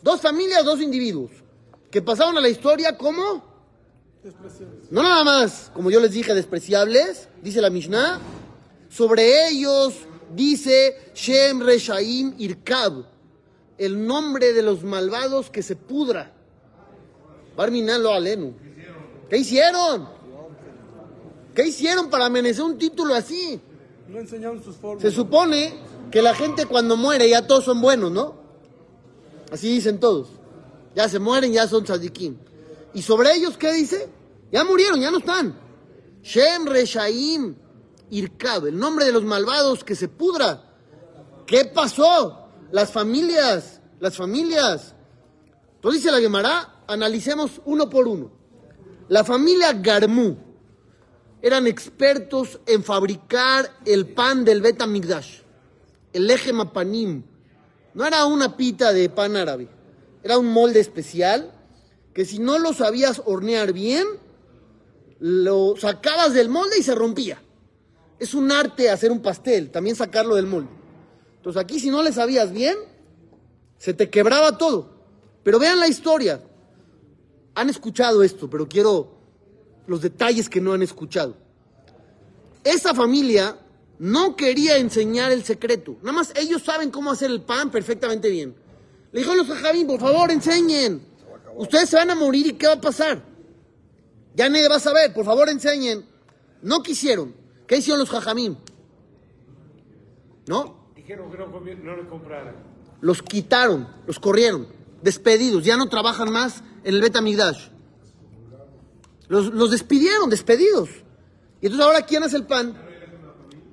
Dos 0.01 0.21
familias, 0.21 0.63
dos 0.63 0.79
individuos 0.79 1.31
que 1.91 2.01
pasaron 2.01 2.37
a 2.37 2.41
la 2.41 2.49
historia 2.49 2.97
como 2.97 3.48
no 4.91 5.03
nada 5.03 5.23
más, 5.23 5.71
como 5.73 5.91
yo 5.91 5.99
les 5.99 6.11
dije, 6.11 6.33
despreciables, 6.33 7.29
dice 7.41 7.61
la 7.61 7.69
Mishnah, 7.69 8.19
sobre 8.89 9.49
ellos 9.49 9.93
dice 10.35 11.11
Shem 11.13 11.61
Reshaim 11.61 12.35
Irkab, 12.37 13.05
el 13.77 14.05
nombre 14.05 14.53
de 14.53 14.61
los 14.61 14.83
malvados 14.83 15.49
que 15.49 15.63
se 15.63 15.75
pudra. 15.75 16.33
Barminalo 17.55 18.11
Alenu. 18.11 18.53
¿Qué 19.29 19.37
hicieron? 19.37 20.09
¿Qué 21.53 21.67
hicieron 21.67 22.09
para 22.09 22.25
amanecer 22.25 22.63
un 22.63 22.77
título 22.77 23.13
así? 23.13 23.59
No 24.07 24.19
enseñaron 24.19 24.63
sus 24.63 24.75
formas. 24.75 25.01
Se 25.01 25.11
supone 25.11 25.73
que 26.11 26.21
la 26.21 26.33
gente 26.33 26.65
cuando 26.65 26.97
muere 26.97 27.29
ya 27.29 27.45
todos 27.45 27.65
son 27.65 27.81
buenos, 27.81 28.11
¿no? 28.11 28.35
Así 29.51 29.69
dicen 29.69 29.99
todos. 29.99 30.29
Ya 30.95 31.07
se 31.07 31.19
mueren, 31.19 31.51
ya 31.51 31.67
son 31.67 31.83
tzadikim. 31.83 32.37
¿Y 32.93 33.01
sobre 33.01 33.33
ellos 33.33 33.57
qué 33.57 33.73
dice? 33.73 34.09
Ya 34.51 34.63
murieron, 34.63 34.99
ya 34.99 35.11
no 35.11 35.19
están. 35.19 35.57
Shem 36.23 36.65
Reshaim 36.65 37.55
Irkab, 38.09 38.65
el 38.67 38.77
nombre 38.77 39.05
de 39.05 39.11
los 39.11 39.23
malvados 39.23 39.83
que 39.83 39.95
se 39.95 40.07
pudra. 40.07 40.63
¿Qué 41.45 41.65
pasó? 41.65 42.49
Las 42.71 42.91
familias, 42.91 43.81
las 43.99 44.15
familias. 44.17 44.95
Entonces 45.75 46.01
dice 46.01 46.11
la 46.11 46.19
Gemara, 46.19 46.83
analicemos 46.87 47.61
uno 47.65 47.89
por 47.89 48.07
uno. 48.07 48.31
La 49.07 49.23
familia 49.23 49.73
Garmú 49.73 50.37
eran 51.41 51.67
expertos 51.67 52.59
en 52.65 52.83
fabricar 52.83 53.71
el 53.85 54.07
pan 54.07 54.43
del 54.43 54.61
Bet 54.61 54.85
Migdash, 54.85 55.41
el 56.13 56.29
eje 56.29 56.51
mapanim. 56.53 57.23
No 57.93 58.05
era 58.05 58.25
una 58.25 58.55
pita 58.57 58.91
de 58.93 59.09
pan 59.09 59.35
árabe, 59.35 59.69
era 60.23 60.37
un 60.37 60.51
molde 60.51 60.79
especial 60.79 61.51
que 62.13 62.25
si 62.25 62.39
no 62.39 62.59
lo 62.59 62.73
sabías 62.73 63.21
hornear 63.25 63.71
bien, 63.71 64.05
lo 65.19 65.75
sacabas 65.77 66.33
del 66.33 66.49
molde 66.49 66.79
y 66.79 66.83
se 66.83 66.95
rompía. 66.95 67.41
Es 68.17 68.33
un 68.33 68.51
arte 68.51 68.89
hacer 68.89 69.11
un 69.11 69.21
pastel, 69.21 69.69
también 69.69 69.95
sacarlo 69.95 70.35
del 70.35 70.47
molde. 70.47 70.69
Entonces 71.37 71.61
aquí 71.61 71.79
si 71.79 71.89
no 71.89 72.03
le 72.03 72.11
sabías 72.11 72.51
bien, 72.51 72.75
se 73.77 73.93
te 73.93 74.09
quebraba 74.09 74.57
todo. 74.57 74.99
Pero 75.43 75.59
vean 75.59 75.79
la 75.79 75.87
historia. 75.87 76.41
Han 77.55 77.69
escuchado 77.69 78.23
esto, 78.23 78.49
pero 78.49 78.67
quiero 78.67 79.17
los 79.87 80.01
detalles 80.01 80.49
que 80.49 80.61
no 80.61 80.73
han 80.73 80.81
escuchado. 80.81 81.35
Esa 82.63 82.93
familia 82.93 83.57
no 83.99 84.35
quería 84.35 84.77
enseñar 84.77 85.31
el 85.31 85.43
secreto. 85.43 85.97
Nada 86.01 86.13
más 86.13 86.33
ellos 86.35 86.61
saben 86.61 86.91
cómo 86.91 87.11
hacer 87.11 87.31
el 87.31 87.41
pan 87.41 87.71
perfectamente 87.71 88.29
bien. 88.29 88.55
Le 89.11 89.19
dijo 89.19 89.31
a 89.31 89.35
los 89.35 89.47
por 89.47 89.99
favor, 89.99 90.31
enseñen. 90.31 91.01
Ustedes 91.55 91.89
se 91.89 91.95
van 91.95 92.11
a 92.11 92.15
morir 92.15 92.47
y 92.47 92.53
¿qué 92.53 92.67
va 92.67 92.73
a 92.73 92.81
pasar? 92.81 93.28
Ya 94.39 94.47
nadie 94.47 94.69
va 94.69 94.77
a 94.77 94.79
saber, 94.79 95.13
por 95.13 95.25
favor, 95.25 95.49
enseñen. 95.49 96.05
No 96.61 96.81
quisieron. 96.81 97.35
¿Qué 97.67 97.75
hicieron 97.75 97.99
los 97.99 98.09
jajamín? 98.09 98.57
¿No? 100.47 100.93
Dijeron 100.95 101.29
que 101.29 101.37
no, 101.37 101.47
no 101.49 101.97
le 101.97 102.07
compraran. 102.07 102.55
Los 103.01 103.21
quitaron, 103.21 103.93
los 104.07 104.17
corrieron, 104.17 104.69
despedidos, 105.01 105.65
ya 105.65 105.75
no 105.75 105.89
trabajan 105.89 106.31
más 106.31 106.63
en 106.85 106.95
el 106.95 107.01
Betamigdash. 107.01 107.67
Los, 109.27 109.53
los 109.53 109.71
despidieron, 109.71 110.29
despedidos. 110.29 110.87
Y 111.59 111.65
entonces 111.65 111.85
ahora, 111.85 112.05
¿quién 112.05 112.23
hace 112.23 112.37
el 112.37 112.45
pan? 112.45 112.81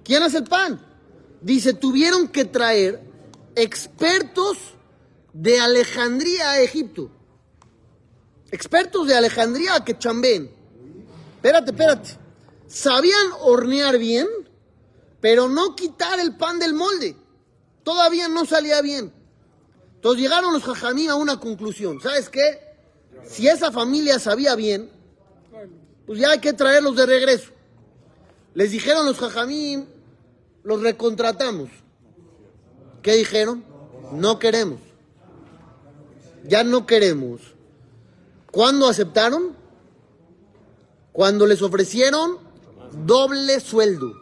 ¿Quién 0.02 0.25
hace 0.25 0.38
el 0.38 0.44
pan? 0.44 0.85
Dice, 1.42 1.75
tuvieron 1.75 2.26
que 2.26 2.44
traer 2.44 3.08
expertos 3.54 4.58
de 5.32 5.61
Alejandría 5.61 6.50
a 6.50 6.61
Egipto. 6.61 7.08
Expertos 8.50 9.06
de 9.06 9.14
Alejandría 9.14 9.76
a 9.76 9.85
que 9.85 9.96
chambeen. 9.96 10.55
Espérate, 11.36 11.70
espérate. 11.70 12.10
Sabían 12.66 13.30
hornear 13.40 13.98
bien, 13.98 14.26
pero 15.20 15.48
no 15.48 15.76
quitar 15.76 16.18
el 16.20 16.36
pan 16.36 16.58
del 16.58 16.74
molde. 16.74 17.16
Todavía 17.82 18.28
no 18.28 18.44
salía 18.44 18.82
bien. 18.82 19.12
Entonces 19.94 20.22
llegaron 20.22 20.52
los 20.52 20.64
jajamín 20.64 21.10
a 21.10 21.14
una 21.14 21.38
conclusión. 21.40 22.00
¿Sabes 22.00 22.28
qué? 22.28 22.60
Si 23.24 23.48
esa 23.48 23.72
familia 23.72 24.18
sabía 24.18 24.54
bien, 24.54 24.90
pues 26.06 26.20
ya 26.20 26.30
hay 26.30 26.40
que 26.40 26.52
traerlos 26.52 26.96
de 26.96 27.06
regreso. 27.06 27.50
Les 28.54 28.70
dijeron 28.70 29.06
los 29.06 29.18
jajamín, 29.18 29.88
los 30.62 30.82
recontratamos. 30.82 31.70
¿Qué 33.02 33.14
dijeron? 33.14 33.64
No 34.12 34.38
queremos. 34.38 34.80
Ya 36.44 36.62
no 36.62 36.86
queremos. 36.86 37.40
¿Cuándo 38.50 38.88
aceptaron? 38.88 39.55
Cuando 41.16 41.46
les 41.46 41.62
ofrecieron 41.62 42.37
doble 43.06 43.58
sueldo. 43.61 44.12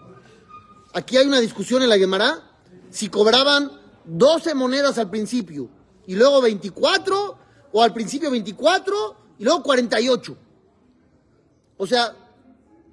Aquí 0.93 1.17
hay 1.17 1.27
una 1.27 1.41
discusión 1.41 1.83
en 1.83 1.89
la 1.89 1.99
Gemara 1.99 2.41
si 2.89 3.09
cobraban 3.09 3.73
12 4.05 4.55
monedas 4.55 4.97
al 4.99 5.11
principio 5.11 5.69
y 6.07 6.15
luego 6.15 6.41
24 6.41 7.37
o 7.73 7.83
al 7.83 7.93
principio 7.93 8.31
24 8.31 9.17
y 9.41 9.43
luego 9.45 9.65
48. 9.65 10.37
O 11.79 11.85
sea, 11.85 12.15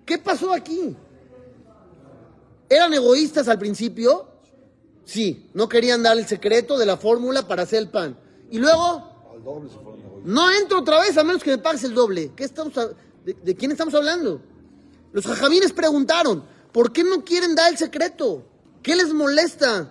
¿qué 0.03 0.17
pasó 0.17 0.51
aquí? 0.51 0.95
¿Eran 2.69 2.95
egoístas 2.95 3.47
al 3.49 3.59
principio? 3.59 4.25
Sí, 5.05 5.47
no 5.53 5.69
querían 5.69 6.01
dar 6.01 6.17
el 6.17 6.25
secreto 6.25 6.75
de 6.79 6.87
la 6.87 6.97
fórmula 6.97 7.47
para 7.47 7.61
hacer 7.61 7.77
el 7.83 7.89
pan. 7.89 8.17
Y 8.49 8.57
luego, 8.57 9.11
no 10.23 10.49
entro 10.49 10.79
otra 10.79 11.01
vez 11.01 11.15
a 11.19 11.23
menos 11.23 11.43
que 11.43 11.51
me 11.51 11.57
pagues 11.59 11.83
el 11.83 11.93
doble. 11.93 12.31
¿Qué 12.35 12.45
estamos 12.45 12.75
a- 12.79 12.89
de, 13.25 13.55
quién 13.55 13.71
estamos 13.71 13.93
hablando? 13.93 14.41
Los 15.11 15.25
jajamines 15.25 15.73
preguntaron, 15.73 16.43
¿por 16.71 16.91
qué 16.91 17.03
no 17.03 17.23
quieren 17.23 17.55
dar 17.55 17.71
el 17.71 17.77
secreto? 17.77 18.43
¿Qué 18.81 18.95
les 18.95 19.13
molesta? 19.13 19.89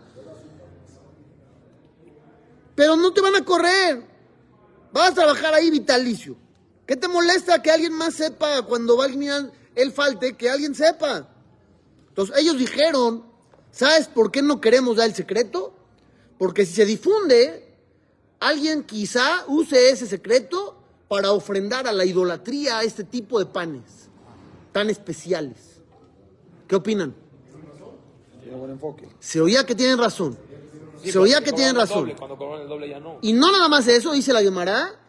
Pero 2.74 2.96
no 2.96 3.12
te 3.12 3.20
van 3.20 3.36
a 3.36 3.44
correr. 3.44 4.04
Vas 4.92 5.10
a 5.10 5.14
trabajar 5.14 5.54
ahí 5.54 5.70
vitalicio. 5.70 6.36
¿Qué 6.86 6.96
te 6.96 7.06
molesta 7.06 7.62
que 7.62 7.70
alguien 7.70 7.92
más 7.92 8.14
sepa 8.14 8.62
cuando 8.62 8.96
va 8.96 9.04
alguien, 9.04 9.52
él 9.76 9.92
falte, 9.92 10.36
que 10.36 10.50
alguien 10.50 10.74
sepa? 10.74 11.28
Entonces 12.08 12.36
ellos 12.38 12.58
dijeron, 12.58 13.24
¿sabes 13.70 14.08
por 14.08 14.32
qué 14.32 14.42
no 14.42 14.60
queremos 14.60 14.96
dar 14.96 15.08
el 15.08 15.14
secreto? 15.14 15.72
Porque 16.36 16.66
si 16.66 16.72
se 16.72 16.86
difunde, 16.86 17.76
alguien 18.40 18.82
quizá 18.82 19.44
use 19.46 19.90
ese 19.90 20.06
secreto 20.06 20.79
para 21.10 21.32
ofrendar 21.32 21.88
a 21.88 21.92
la 21.92 22.04
idolatría 22.04 22.78
a 22.78 22.84
este 22.84 23.02
tipo 23.02 23.40
de 23.40 23.46
panes 23.46 24.08
tan 24.70 24.88
especiales. 24.90 25.56
¿Qué 26.68 26.76
opinan? 26.76 27.16
Se 29.18 29.40
oía 29.40 29.66
que 29.66 29.74
tienen 29.74 29.98
razón. 29.98 30.38
Sí, 31.02 31.10
Se 31.10 31.18
oía 31.18 31.42
que 31.42 31.52
tienen 31.52 31.74
razón. 31.74 32.02
doble, 32.02 32.14
Cuando 32.14 32.38
cobraban 32.38 32.62
el 32.62 32.68
doble 32.68 32.88
ya 32.88 33.00
no. 33.00 33.18
Y 33.22 33.32
no 33.32 33.50
nada 33.50 33.68
más 33.68 33.88
eso, 33.88 34.12
dice 34.12 34.32
la 34.32 34.40
Gemara, 34.40 35.00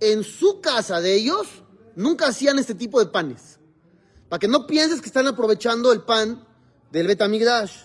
en 0.00 0.24
su 0.24 0.60
casa 0.60 1.00
de 1.00 1.14
ellos 1.14 1.46
nunca 1.94 2.26
hacían 2.26 2.58
este 2.58 2.74
tipo 2.74 2.98
de 2.98 3.06
panes. 3.06 3.60
Para 4.28 4.40
que 4.40 4.48
no 4.48 4.66
pienses 4.66 5.00
que 5.00 5.06
están 5.06 5.28
aprovechando 5.28 5.92
el 5.92 6.00
pan 6.00 6.44
del 6.90 7.06
Betamigdash. 7.06 7.76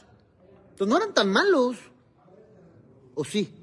Entonces 0.72 0.88
no 0.88 0.98
eran 0.98 1.14
tan 1.14 1.30
malos. 1.30 1.78
¿O 3.14 3.24
sí? 3.24 3.54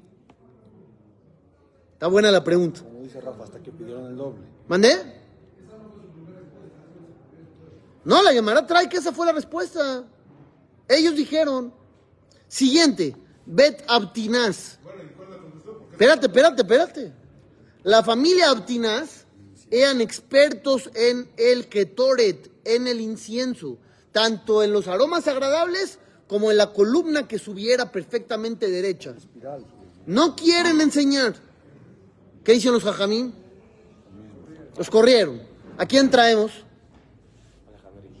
Está 1.91 2.07
buena 2.07 2.31
la 2.31 2.41
pregunta. 2.41 2.81
Dice 3.05 3.21
Rafa, 3.21 3.43
hasta 3.43 3.59
que 3.61 3.71
pidieron 3.71 4.07
el 4.07 4.17
doble. 4.17 4.41
¿Mandé? 4.67 4.89
No, 8.03 8.23
la 8.23 8.33
llamará 8.33 8.65
trae 8.65 8.89
que 8.89 8.97
esa 8.97 9.11
fue 9.11 9.27
la 9.27 9.31
respuesta. 9.31 10.03
Ellos 10.87 11.15
dijeron. 11.15 11.71
Siguiente, 12.47 13.15
Bet 13.45 13.83
Abtinaz. 13.87 14.79
Espérate, 15.91 16.25
espérate, 16.25 16.61
espérate. 16.63 17.13
La 17.83 18.03
familia 18.03 18.49
Abtinaz 18.49 19.27
eran 19.69 20.01
expertos 20.01 20.89
en 20.95 21.29
el 21.37 21.67
ketoret, 21.67 22.49
en 22.63 22.87
el 22.87 23.01
incienso, 23.01 23.77
tanto 24.11 24.63
en 24.63 24.73
los 24.73 24.87
aromas 24.87 25.27
agradables 25.27 25.99
como 26.27 26.49
en 26.49 26.57
la 26.57 26.73
columna 26.73 27.27
que 27.27 27.37
subiera 27.37 27.91
perfectamente 27.91 28.67
derecha. 28.67 29.13
No 30.07 30.35
quieren 30.35 30.81
enseñar. 30.81 31.35
¿Qué 32.45 32.53
hicieron 32.53 32.75
los 32.75 32.83
jajamín? 32.83 33.33
Los 34.77 34.91
corrieron. 34.91 35.41
¿A 35.79 35.87
quién 35.87 36.11
traemos? 36.11 36.51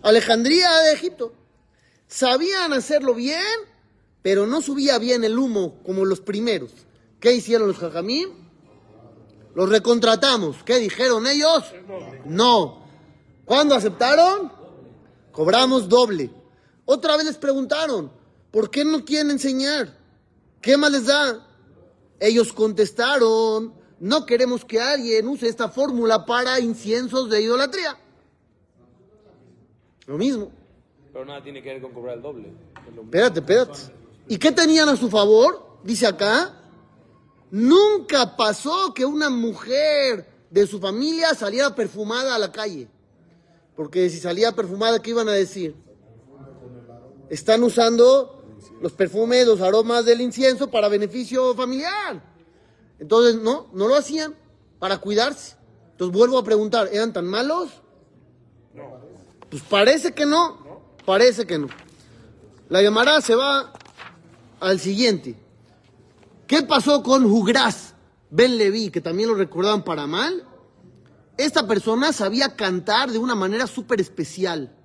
Alejandría 0.01 0.69
de 0.79 0.93
Egipto. 0.93 1.31
Sabían 2.07 2.73
hacerlo 2.73 3.13
bien, 3.13 3.45
pero 4.23 4.47
no 4.47 4.61
subía 4.61 4.97
bien 4.97 5.23
el 5.23 5.37
humo 5.37 5.79
como 5.85 6.05
los 6.05 6.21
primeros. 6.21 6.71
¿Qué 7.19 7.33
hicieron 7.33 7.67
los 7.67 7.77
jajamín? 7.77 8.29
Los 9.53 9.69
recontratamos. 9.69 10.57
¿Qué 10.65 10.79
dijeron 10.79 11.27
ellos? 11.27 11.63
No. 12.25 12.83
¿Cuándo 13.45 13.75
aceptaron? 13.75 14.51
Cobramos 15.31 15.87
doble. 15.87 16.31
Otra 16.85 17.15
vez 17.15 17.27
les 17.27 17.37
preguntaron, 17.37 18.11
¿por 18.49 18.71
qué 18.71 18.83
no 18.83 19.05
quieren 19.05 19.29
enseñar? 19.29 19.95
¿Qué 20.61 20.77
más 20.77 20.91
les 20.91 21.05
da? 21.05 21.47
Ellos 22.19 22.53
contestaron, 22.53 23.84
no 23.99 24.25
queremos 24.25 24.65
que 24.65 24.79
alguien 24.79 25.27
use 25.27 25.47
esta 25.47 25.69
fórmula 25.69 26.25
para 26.25 26.59
inciensos 26.59 27.29
de 27.29 27.41
idolatría. 27.41 27.97
Lo 30.05 30.17
mismo. 30.17 30.51
Pero 31.11 31.25
nada 31.25 31.41
tiene 31.41 31.63
que 31.63 31.69
ver 31.69 31.81
con 31.81 31.93
cobrar 31.93 32.17
el 32.17 32.21
doble. 32.21 32.53
Espérate, 33.03 33.39
espérate. 33.39 33.79
¿Y 34.27 34.37
qué 34.37 34.51
tenían 34.51 34.89
a 34.89 34.97
su 34.97 35.09
favor? 35.09 35.79
Dice 35.83 36.07
acá. 36.07 36.61
Nunca 37.51 38.35
pasó 38.35 38.93
que 38.93 39.05
una 39.05 39.29
mujer 39.29 40.27
de 40.49 40.67
su 40.67 40.79
familia 40.79 41.33
saliera 41.33 41.73
perfumada 41.73 42.35
a 42.35 42.39
la 42.39 42.51
calle. 42.51 42.89
Porque 43.75 44.09
si 44.09 44.19
salía 44.19 44.51
perfumada, 44.51 45.01
¿qué 45.01 45.11
iban 45.11 45.29
a 45.29 45.33
decir? 45.33 45.75
Están 47.29 47.63
usando 47.63 48.43
los 48.81 48.93
perfumes, 48.93 49.47
los 49.47 49.61
aromas 49.61 50.05
del 50.05 50.21
incienso 50.21 50.69
para 50.69 50.89
beneficio 50.89 51.55
familiar. 51.55 52.34
Entonces, 52.99 53.41
no, 53.41 53.67
no 53.73 53.87
lo 53.87 53.95
hacían 53.95 54.35
para 54.79 54.97
cuidarse. 54.97 55.55
Entonces 55.91 56.17
vuelvo 56.17 56.37
a 56.37 56.43
preguntar, 56.43 56.89
¿eran 56.91 57.13
tan 57.13 57.25
malos? 57.25 57.69
Pues 59.49 59.63
parece 59.63 60.13
que 60.13 60.25
no, 60.25 60.81
parece 61.05 61.45
que 61.45 61.57
no. 61.57 61.67
La 62.69 62.81
llamará 62.81 63.21
se 63.21 63.35
va 63.35 63.71
al 64.59 64.79
siguiente. 64.79 65.37
¿Qué 66.47 66.63
pasó 66.63 67.01
con 67.01 67.29
Jugras 67.29 67.93
Ben 68.29 68.57
Levi, 68.57 68.89
que 68.89 69.01
también 69.01 69.29
lo 69.29 69.35
recordaban 69.35 69.83
para 69.83 70.07
mal? 70.07 70.43
Esta 71.37 71.67
persona 71.67 72.13
sabía 72.13 72.55
cantar 72.55 73.11
de 73.11 73.17
una 73.17 73.35
manera 73.35 73.67
súper 73.67 74.01
especial. 74.01 74.75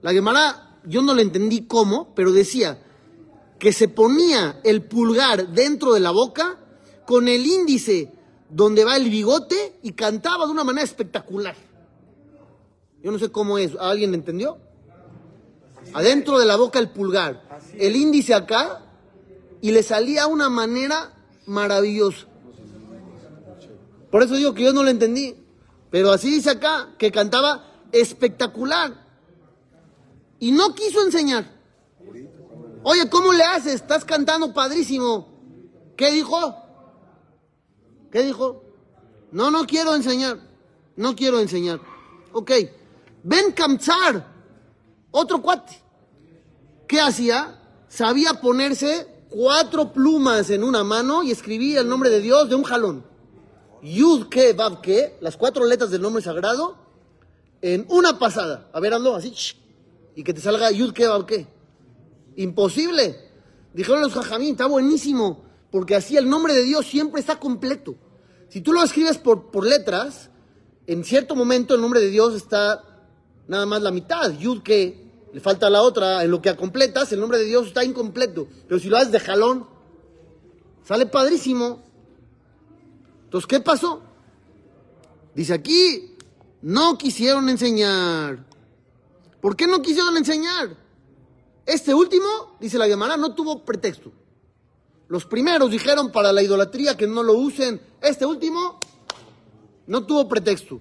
La 0.00 0.12
Gemara, 0.12 0.80
yo 0.84 1.02
no 1.02 1.14
le 1.14 1.22
entendí 1.22 1.66
cómo, 1.66 2.14
pero 2.14 2.32
decía 2.32 2.82
que 3.58 3.72
se 3.72 3.88
ponía 3.88 4.60
el 4.64 4.82
pulgar 4.82 5.48
dentro 5.48 5.94
de 5.94 6.00
la 6.00 6.10
boca 6.10 6.58
con 7.06 7.28
el 7.28 7.46
índice 7.46 8.12
donde 8.48 8.84
va 8.84 8.96
el 8.96 9.08
bigote 9.08 9.78
y 9.82 9.92
cantaba 9.92 10.46
de 10.46 10.52
una 10.52 10.64
manera 10.64 10.84
espectacular. 10.84 11.56
Yo 13.02 13.10
no 13.10 13.18
sé 13.18 13.30
cómo 13.30 13.58
es. 13.58 13.72
¿Alguien 13.80 14.14
entendió? 14.14 14.58
Adentro 15.94 16.38
de 16.38 16.46
la 16.46 16.56
boca 16.56 16.78
el 16.78 16.90
pulgar, 16.90 17.42
el 17.76 17.96
índice 17.96 18.34
acá 18.34 18.82
y 19.60 19.72
le 19.72 19.82
salía 19.82 20.26
una 20.26 20.48
manera 20.48 21.14
maravillosa. 21.46 22.26
Por 24.10 24.22
eso 24.22 24.34
digo 24.34 24.54
que 24.54 24.64
yo 24.64 24.72
no 24.72 24.82
lo 24.82 24.90
entendí. 24.90 25.36
Pero 25.90 26.10
así 26.10 26.30
dice 26.30 26.50
acá, 26.50 26.94
que 26.98 27.10
cantaba 27.12 27.64
espectacular. 27.92 28.94
Y 30.38 30.52
no 30.52 30.74
quiso 30.74 31.02
enseñar. 31.02 31.50
Oye, 32.82 33.08
¿cómo 33.10 33.32
le 33.32 33.44
haces? 33.44 33.74
Estás 33.74 34.04
cantando 34.04 34.52
padrísimo. 34.52 35.28
¿Qué 35.96 36.10
dijo? 36.10 36.61
¿Qué 38.12 38.22
dijo? 38.22 38.62
No, 39.32 39.50
no 39.50 39.66
quiero 39.66 39.94
enseñar. 39.94 40.38
No 40.96 41.16
quiero 41.16 41.40
enseñar. 41.40 41.80
Ok. 42.32 42.52
Ben 43.22 43.52
Kamzar, 43.52 44.26
otro 45.10 45.40
cuate. 45.40 45.82
¿Qué 46.86 47.00
hacía? 47.00 47.58
Sabía 47.88 48.34
ponerse 48.40 49.06
cuatro 49.30 49.92
plumas 49.92 50.50
en 50.50 50.62
una 50.62 50.84
mano 50.84 51.22
y 51.22 51.30
escribía 51.30 51.80
el 51.80 51.88
nombre 51.88 52.10
de 52.10 52.20
Dios 52.20 52.48
de 52.48 52.54
un 52.54 52.64
jalón. 52.64 53.04
Yud 53.82 54.28
ke 54.28 54.52
Vav 54.52 54.80
ke, 54.80 55.16
las 55.20 55.36
cuatro 55.36 55.64
letras 55.64 55.90
del 55.90 56.02
nombre 56.02 56.22
sagrado, 56.22 56.76
en 57.62 57.86
una 57.88 58.18
pasada. 58.18 58.68
A 58.72 58.80
ver, 58.80 58.94
hazlo 58.94 59.14
así. 59.14 59.30
shh, 59.30 59.56
Y 60.14 60.24
que 60.24 60.34
te 60.34 60.40
salga 60.40 60.70
Yud 60.70 60.92
ke 60.92 61.06
Vav 61.06 61.24
ke. 61.24 61.46
Imposible. 62.36 63.30
Dijeron 63.72 64.02
los 64.02 64.12
jajamín, 64.12 64.52
está 64.52 64.66
buenísimo. 64.66 65.44
Porque 65.72 65.96
así 65.96 66.16
el 66.16 66.28
nombre 66.28 66.54
de 66.54 66.62
Dios 66.62 66.86
siempre 66.86 67.18
está 67.18 67.40
completo. 67.40 67.96
Si 68.48 68.60
tú 68.60 68.74
lo 68.74 68.84
escribes 68.84 69.16
por, 69.16 69.50
por 69.50 69.66
letras, 69.66 70.28
en 70.86 71.02
cierto 71.02 71.34
momento 71.34 71.74
el 71.74 71.80
nombre 71.80 72.00
de 72.00 72.10
Dios 72.10 72.34
está 72.34 72.84
nada 73.48 73.64
más 73.64 73.80
la 73.80 73.90
mitad. 73.90 74.30
Yud 74.38 74.62
que 74.62 75.10
le 75.32 75.40
falta 75.40 75.70
la 75.70 75.80
otra. 75.80 76.22
En 76.22 76.30
lo 76.30 76.42
que 76.42 76.54
completas, 76.54 77.10
el 77.12 77.20
nombre 77.20 77.38
de 77.38 77.46
Dios 77.46 77.68
está 77.68 77.82
incompleto. 77.82 78.46
Pero 78.68 78.78
si 78.78 78.88
lo 78.88 78.98
haces 78.98 79.12
de 79.12 79.20
jalón, 79.20 79.66
sale 80.84 81.06
padrísimo. 81.06 81.82
Entonces, 83.24 83.48
¿qué 83.48 83.60
pasó? 83.60 84.02
Dice 85.34 85.54
aquí, 85.54 86.16
no 86.60 86.98
quisieron 86.98 87.48
enseñar. 87.48 88.44
¿Por 89.40 89.56
qué 89.56 89.66
no 89.66 89.80
quisieron 89.80 90.18
enseñar? 90.18 90.76
Este 91.64 91.94
último, 91.94 92.58
dice 92.60 92.76
la 92.76 92.86
Gemara, 92.86 93.16
no 93.16 93.34
tuvo 93.34 93.64
pretexto. 93.64 94.12
Los 95.12 95.26
primeros 95.26 95.70
dijeron 95.70 96.10
para 96.10 96.32
la 96.32 96.42
idolatría 96.42 96.96
que 96.96 97.06
no 97.06 97.22
lo 97.22 97.34
usen. 97.34 97.78
Este 98.00 98.24
último 98.24 98.80
no 99.86 100.06
tuvo 100.06 100.26
pretexto. 100.26 100.80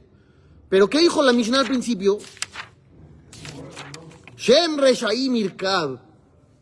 Pero 0.70 0.90
¿qué 0.90 1.00
dijo 1.00 1.22
la 1.22 1.34
Mishnah 1.34 1.60
al 1.60 1.68
principio? 1.68 2.18
Shem 4.38 4.78
Reshaim 4.78 5.36
Irkab, 5.36 6.00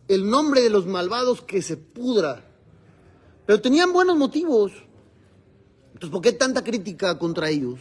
el 0.08 0.27
nombre 0.27 0.62
de 0.63 0.71
los 0.71 0.88
malvados 0.88 1.43
que 1.43 1.62
se 1.62 1.77
pudra. 1.77 2.43
Pero 3.45 3.62
tenían 3.62 3.93
buenos 3.93 4.17
motivos. 4.17 4.71
Entonces, 5.93 6.10
¿por 6.10 6.23
qué 6.23 6.34
tanta 6.34 6.63
crítica 6.63 7.19
contra 7.19 7.51
ellos? 7.51 7.79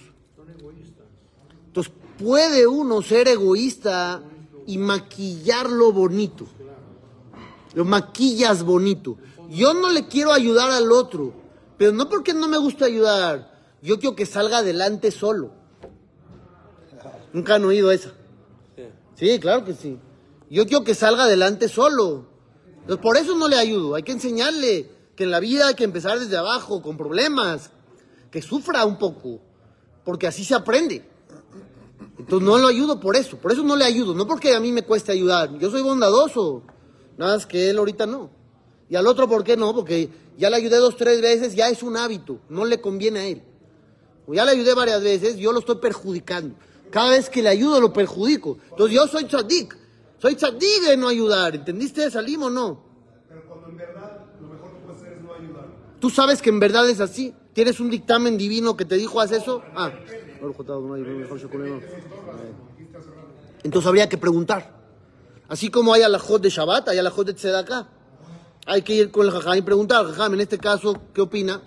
Entonces, 1.69 1.95
puede 2.19 2.67
uno 2.67 3.01
ser 3.01 3.27
egoísta 3.27 4.23
y 4.67 4.77
maquillarlo 4.77 5.93
bonito. 5.93 6.45
Lo 7.73 7.87
maquillas 7.87 8.63
bonito. 8.63 9.17
Yo 9.49 9.73
no 9.75 9.91
le 9.91 10.07
quiero 10.07 10.33
ayudar 10.33 10.71
al 10.71 10.93
otro, 10.93 11.33
pero 11.79 11.93
no 11.93 12.09
porque 12.09 12.35
no 12.35 12.49
me 12.49 12.59
gusta 12.59 12.85
ayudar. 12.85 13.59
Yo 13.83 13.99
quiero 13.99 14.15
que 14.15 14.27
salga 14.27 14.59
adelante 14.59 15.11
solo. 15.11 15.53
Nunca 17.33 17.55
han 17.55 17.65
oído 17.65 17.91
esa. 17.91 18.13
Sí, 19.15 19.39
claro 19.41 19.65
que 19.65 19.75
sí. 19.75 19.99
Yo 20.51 20.67
quiero 20.67 20.85
que 20.85 20.95
salga 20.95 21.25
adelante 21.25 21.69
solo. 21.69 22.27
Entonces, 22.81 23.03
por 23.03 23.17
eso 23.17 23.37
no 23.37 23.49
le 23.49 23.57
ayudo. 23.57 23.95
Hay 23.95 24.03
que 24.03 24.13
enseñarle 24.13 24.91
que 25.17 25.25
en 25.25 25.31
la 25.31 25.41
vida 25.41 25.69
hay 25.69 25.75
que 25.75 25.85
empezar 25.85 26.19
desde 26.19 26.37
abajo, 26.37 26.83
con 26.83 26.97
problemas. 26.97 27.71
Que 28.31 28.43
sufra 28.43 28.85
un 28.85 28.99
poco. 28.99 29.41
Porque 30.05 30.27
así 30.27 30.45
se 30.45 30.55
aprende. 30.55 31.09
Entonces 32.19 32.47
no 32.47 32.59
lo 32.59 32.69
ayudo 32.69 33.01
por 33.01 33.17
eso. 33.17 33.37
Por 33.39 33.53
eso 33.53 33.63
no 33.63 33.77
le 33.77 33.85
ayudo. 33.85 34.15
No 34.15 34.27
porque 34.27 34.55
a 34.55 34.61
mí 34.61 34.73
me 34.73 34.83
cueste 34.83 35.13
ayudar. 35.13 35.59
Yo 35.59 35.71
soy 35.71 35.83
bondadoso. 35.83 36.63
Nada 37.17 37.35
más 37.35 37.47
que 37.47 37.71
él 37.71 37.79
ahorita 37.79 38.07
no. 38.07 38.38
Y 38.91 38.97
al 38.97 39.07
otro, 39.07 39.29
¿por 39.29 39.45
qué 39.45 39.57
no? 39.57 39.75
Porque 39.75 40.09
ya 40.39 40.51
le 40.51 40.57
ayudé 40.57 40.77
dos, 40.77 40.97
tres 40.97 41.21
veces, 41.21 41.55
ya 41.55 41.69
es 41.69 41.83
un 41.83 41.97
hábito. 41.97 42.39
No 42.49 42.65
le 42.65 42.81
conviene 42.81 43.19
a 43.21 43.27
él. 43.27 43.43
O 44.27 44.35
ya 44.35 44.45
le 44.45 44.53
ayudé 44.53 44.75
varias 44.75 45.03
veces, 45.03 45.37
yo 45.37 45.53
lo 45.53 45.61
estoy 45.61 45.77
perjudicando. 45.77 46.55
Cada 46.91 47.11
vez 47.11 47.29
que 47.29 47.43
le 47.43 47.49
ayudo 47.49 47.81
lo 47.81 47.93
perjudico. 47.93 48.59
Entonces 48.71 48.95
yo 48.95 49.07
soy 49.07 49.25
tzadik. 49.25 49.77
Soy 50.19 50.37
tzadik 50.37 50.83
de 50.87 50.97
no 50.97 51.09
ayudar. 51.09 51.55
¿Entendiste? 51.55 52.11
¿Salim 52.11 52.43
o 52.43 52.51
no? 52.51 52.83
Pero 53.29 53.47
cuando 53.47 53.69
en 53.69 53.77
verdad 53.77 54.25
lo 54.41 54.49
mejor 54.49 54.73
que 54.73 54.79
puedes 54.81 55.01
hacer 55.01 55.13
es 55.13 55.23
no 55.23 55.35
ayudar. 55.35 55.67
¿Tú 56.01 56.11
sabes 56.11 56.41
que 56.41 56.51
en 56.51 56.61
verdad 56.61 56.89
es 56.89 57.01
así? 57.01 57.35
¿Tienes 57.53 57.81
un 57.81 57.91
dictamen 57.91 58.39
divino 58.39 58.77
que 58.77 58.85
te 58.85 58.97
dijo 58.97 59.21
haz 59.21 59.33
eso? 59.33 59.63
Ah. 59.75 59.93
Entonces 63.63 63.89
habría 63.89 64.09
que 64.09 64.17
preguntar. 64.17 64.79
Así 65.49 65.71
como 65.71 65.93
hay 65.93 66.03
alajot 66.03 66.41
de 66.41 66.51
Shabbat, 66.51 66.89
hay 66.89 66.99
alajot 66.99 67.27
de 67.27 67.35
Tzedakah. 67.35 67.89
Hay 68.71 68.83
que 68.83 68.93
ir 68.93 69.11
con 69.11 69.25
el 69.25 69.33
jajam 69.33 69.57
y 69.57 69.63
preguntar, 69.63 70.05
jajam, 70.05 70.35
en 70.35 70.41
este 70.41 70.59
caso, 70.59 71.01
¿qué 71.15 71.23
opina? 71.23 71.63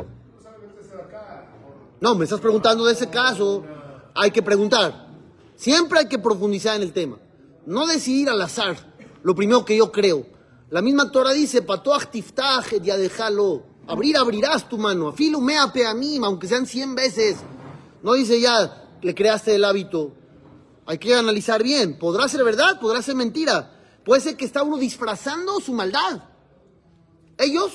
No, 2.00 2.14
me 2.14 2.26
estás 2.26 2.40
preguntando 2.40 2.86
de 2.86 2.94
ese 2.94 3.10
caso. 3.10 3.64
Hay 4.14 4.30
que 4.30 4.44
preguntar. 4.44 5.08
Siempre 5.56 5.98
hay 5.98 6.08
que 6.08 6.20
profundizar 6.20 6.76
en 6.76 6.84
el 6.84 6.94
tema. 6.94 7.18
No 7.66 7.88
decidir 7.88 8.30
al 8.30 8.40
azar 8.40 8.78
lo 9.24 9.34
primero 9.34 9.66
que 9.66 9.76
yo 9.76 9.92
creo. 9.92 10.28
La 10.70 10.84
misma 10.84 11.12
Torah 11.12 11.34
dice, 11.34 11.64
patoach 11.64 12.12
tiftach 12.12 12.72
ya 12.84 12.98
déjalo. 12.98 13.64
Abrir, 13.88 14.16
abrirás 14.18 14.70
tu 14.70 14.78
mano. 14.78 15.08
Afilo 15.08 15.42
mea 15.42 15.74
peamim, 15.74 16.24
aunque 16.24 16.48
sean 16.48 16.68
100 16.68 16.94
veces. 16.94 17.38
No 18.04 18.14
dice 18.14 18.40
ya, 18.40 18.90
le 19.02 19.16
creaste 19.16 19.56
el 19.56 19.66
hábito. 19.66 20.14
Hay 20.86 21.00
que 21.00 21.16
analizar 21.16 21.64
bien. 21.64 21.98
Podrá 21.98 22.28
ser 22.28 22.44
verdad, 22.44 22.80
podrá 22.80 23.02
ser 23.02 23.16
mentira. 23.16 23.72
Puede 24.06 24.22
ser 24.22 24.38
que 24.38 24.46
está 24.46 24.62
uno 24.62 24.78
disfrazando 24.78 25.60
su 25.60 25.74
maldad. 25.74 26.31
Ellos 27.42 27.72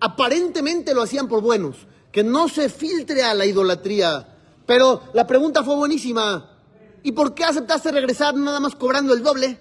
aparentemente 0.00 0.94
lo 0.94 1.02
hacían 1.02 1.28
por 1.28 1.42
buenos. 1.42 1.86
Que 2.12 2.22
no 2.22 2.48
se 2.48 2.68
filtre 2.68 3.24
a 3.24 3.34
la 3.34 3.44
idolatría. 3.44 4.28
Pero 4.64 5.02
la 5.12 5.26
pregunta 5.26 5.64
fue 5.64 5.74
buenísima. 5.74 6.50
¿Y 7.02 7.12
por 7.12 7.34
qué 7.34 7.44
aceptaste 7.44 7.90
regresar 7.90 8.34
nada 8.34 8.60
más 8.60 8.76
cobrando 8.76 9.12
el 9.12 9.22
doble? 9.22 9.58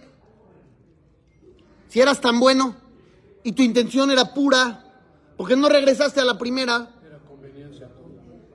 Si 1.87 1.99
eras 1.99 2.21
tan 2.21 2.39
bueno 2.39 2.75
y 3.43 3.53
tu 3.53 3.63
intención 3.63 4.11
era 4.11 4.33
pura, 4.33 4.85
¿por 5.35 5.47
qué 5.47 5.55
no 5.55 5.67
regresaste 5.67 6.21
a 6.21 6.25
la 6.25 6.37
primera? 6.37 6.89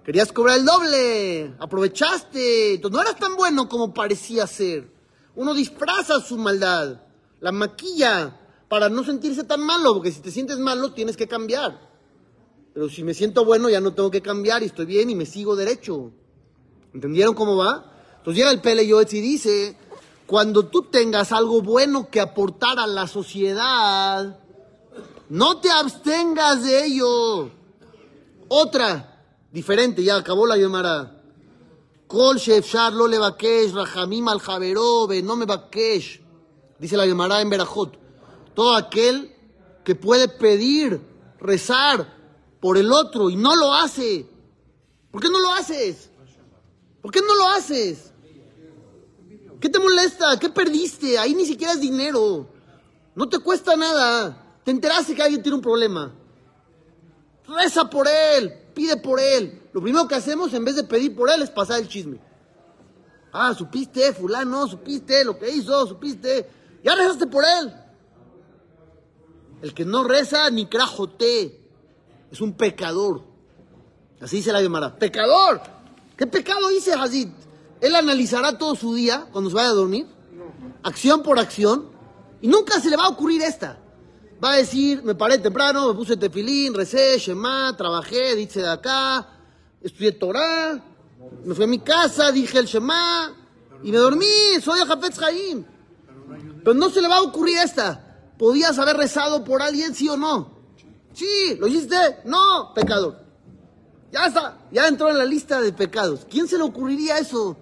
Querías 0.04 0.30
cobrar 0.30 0.58
el 0.58 0.64
doble, 0.64 1.54
aprovechaste, 1.58 2.74
entonces 2.74 2.96
no 2.96 3.02
eras 3.02 3.16
tan 3.16 3.34
bueno 3.34 3.68
como 3.68 3.92
parecía 3.92 4.46
ser. 4.46 4.88
Uno 5.34 5.52
disfraza 5.52 6.20
su 6.20 6.38
maldad, 6.38 7.00
la 7.40 7.50
maquilla 7.50 8.45
para 8.68 8.88
no 8.88 9.04
sentirse 9.04 9.44
tan 9.44 9.60
malo, 9.60 9.94
porque 9.94 10.12
si 10.12 10.20
te 10.20 10.30
sientes 10.30 10.58
malo 10.58 10.92
tienes 10.92 11.16
que 11.16 11.28
cambiar. 11.28 11.80
Pero 12.74 12.88
si 12.88 13.02
me 13.02 13.14
siento 13.14 13.44
bueno 13.44 13.70
ya 13.70 13.80
no 13.80 13.94
tengo 13.94 14.10
que 14.10 14.20
cambiar 14.20 14.62
y 14.62 14.66
estoy 14.66 14.86
bien 14.86 15.08
y 15.08 15.14
me 15.14 15.26
sigo 15.26 15.56
derecho. 15.56 16.10
¿Entendieron 16.92 17.34
cómo 17.34 17.56
va? 17.56 17.92
Entonces 18.18 18.38
llega 18.38 18.50
el 18.50 18.60
Pele 18.60 18.82
y 18.82 19.20
dice, 19.20 19.76
cuando 20.26 20.66
tú 20.66 20.82
tengas 20.82 21.32
algo 21.32 21.62
bueno 21.62 22.08
que 22.10 22.20
aportar 22.20 22.78
a 22.78 22.86
la 22.86 23.06
sociedad, 23.06 24.40
no 25.28 25.60
te 25.60 25.70
abstengas 25.70 26.64
de 26.64 26.86
ello. 26.86 27.50
Otra, 28.48 29.24
diferente, 29.52 30.02
ya 30.02 30.16
acabó 30.16 30.46
la 30.46 30.56
llamada. 30.56 31.22
Kol 32.06 32.36
shefshar 32.36 32.92
lo 32.92 33.08
le 33.08 33.18
bakesh, 33.18 33.72
rahamim 33.72 34.28
al 34.28 34.40
no 35.24 35.36
me 35.36 35.44
bakesh. 35.44 36.20
Dice 36.78 36.96
la 36.96 37.06
llamada 37.06 37.40
en 37.40 37.50
Berajot. 37.50 38.05
Todo 38.56 38.74
aquel 38.74 39.36
que 39.84 39.94
puede 39.94 40.28
pedir, 40.28 40.98
rezar 41.38 42.10
por 42.58 42.78
el 42.78 42.90
otro 42.90 43.28
y 43.28 43.36
no 43.36 43.54
lo 43.54 43.74
hace. 43.74 44.26
¿Por 45.10 45.20
qué 45.20 45.28
no 45.28 45.38
lo 45.38 45.52
haces? 45.52 46.10
¿Por 47.02 47.12
qué 47.12 47.20
no 47.20 47.36
lo 47.36 47.48
haces? 47.50 48.12
¿Qué 49.60 49.68
te 49.68 49.78
molesta? 49.78 50.38
¿Qué 50.38 50.48
perdiste? 50.48 51.18
Ahí 51.18 51.34
ni 51.34 51.44
siquiera 51.44 51.74
es 51.74 51.82
dinero. 51.82 52.48
No 53.14 53.28
te 53.28 53.38
cuesta 53.40 53.76
nada. 53.76 54.58
Te 54.64 54.70
enteraste 54.70 55.14
que 55.14 55.22
alguien 55.22 55.42
tiene 55.42 55.56
un 55.56 55.62
problema. 55.62 56.14
Reza 57.46 57.90
por 57.90 58.08
él, 58.08 58.52
pide 58.74 58.96
por 58.96 59.20
él. 59.20 59.68
Lo 59.74 59.82
primero 59.82 60.08
que 60.08 60.14
hacemos 60.14 60.54
en 60.54 60.64
vez 60.64 60.76
de 60.76 60.84
pedir 60.84 61.14
por 61.14 61.30
él 61.30 61.42
es 61.42 61.50
pasar 61.50 61.78
el 61.78 61.88
chisme. 61.88 62.18
Ah, 63.32 63.52
supiste, 63.52 64.14
fulano, 64.14 64.66
supiste 64.66 65.22
lo 65.26 65.38
que 65.38 65.50
hizo, 65.50 65.86
supiste. 65.86 66.48
Ya 66.82 66.94
rezaste 66.94 67.26
por 67.26 67.44
él. 67.44 67.85
El 69.62 69.74
que 69.74 69.84
no 69.84 70.04
reza 70.04 70.50
ni 70.50 70.66
crajote. 70.66 71.60
Es 72.30 72.40
un 72.40 72.54
pecador. 72.54 73.22
Así 74.20 74.36
dice 74.36 74.52
la 74.52 74.60
Gemara. 74.60 74.96
¡Pecador! 74.96 75.60
¿Qué 76.16 76.26
pecado 76.26 76.68
dice 76.68 76.94
Hazid? 76.94 77.28
Él 77.80 77.94
analizará 77.94 78.56
todo 78.56 78.74
su 78.74 78.94
día 78.94 79.26
cuando 79.30 79.50
se 79.50 79.56
vaya 79.56 79.68
a 79.68 79.74
dormir, 79.74 80.06
acción 80.82 81.22
por 81.22 81.38
acción, 81.38 81.90
y 82.40 82.48
nunca 82.48 82.80
se 82.80 82.88
le 82.88 82.96
va 82.96 83.04
a 83.04 83.08
ocurrir 83.08 83.42
esta. 83.42 83.78
Va 84.42 84.52
a 84.52 84.56
decir, 84.56 85.02
me 85.02 85.14
paré 85.14 85.38
temprano, 85.38 85.88
me 85.88 85.94
puse 85.94 86.16
tefilín, 86.16 86.74
recé, 86.74 87.18
shema, 87.18 87.74
trabajé, 87.76 88.34
dice 88.34 88.60
de 88.60 88.68
acá, 88.68 89.28
estudié 89.82 90.12
Torah, 90.12 90.82
me 91.44 91.54
fui 91.54 91.64
a 91.64 91.68
mi 91.68 91.78
casa, 91.80 92.32
dije 92.32 92.58
el 92.58 92.66
shema, 92.66 93.34
y 93.82 93.92
me 93.92 93.98
dormí, 93.98 94.26
soy 94.62 94.80
el 94.80 94.86
Jafetz 94.86 95.18
Jaim. 95.18 95.64
Pero 96.64 96.74
no 96.74 96.88
se 96.90 97.02
le 97.02 97.08
va 97.08 97.18
a 97.18 97.22
ocurrir 97.22 97.58
esta. 97.58 98.05
¿Podías 98.38 98.78
haber 98.78 98.96
rezado 98.96 99.44
por 99.44 99.62
alguien, 99.62 99.94
sí 99.94 100.08
o 100.08 100.16
no? 100.16 100.50
Sí, 101.12 101.56
¿lo 101.58 101.66
hiciste? 101.66 101.96
No, 102.24 102.72
pecador. 102.74 103.18
Ya 104.12 104.26
está, 104.26 104.58
ya 104.70 104.86
entró 104.86 105.08
en 105.10 105.18
la 105.18 105.24
lista 105.24 105.60
de 105.60 105.72
pecados. 105.72 106.26
¿Quién 106.30 106.46
se 106.46 106.58
le 106.58 106.64
ocurriría 106.64 107.18
eso? 107.18 107.56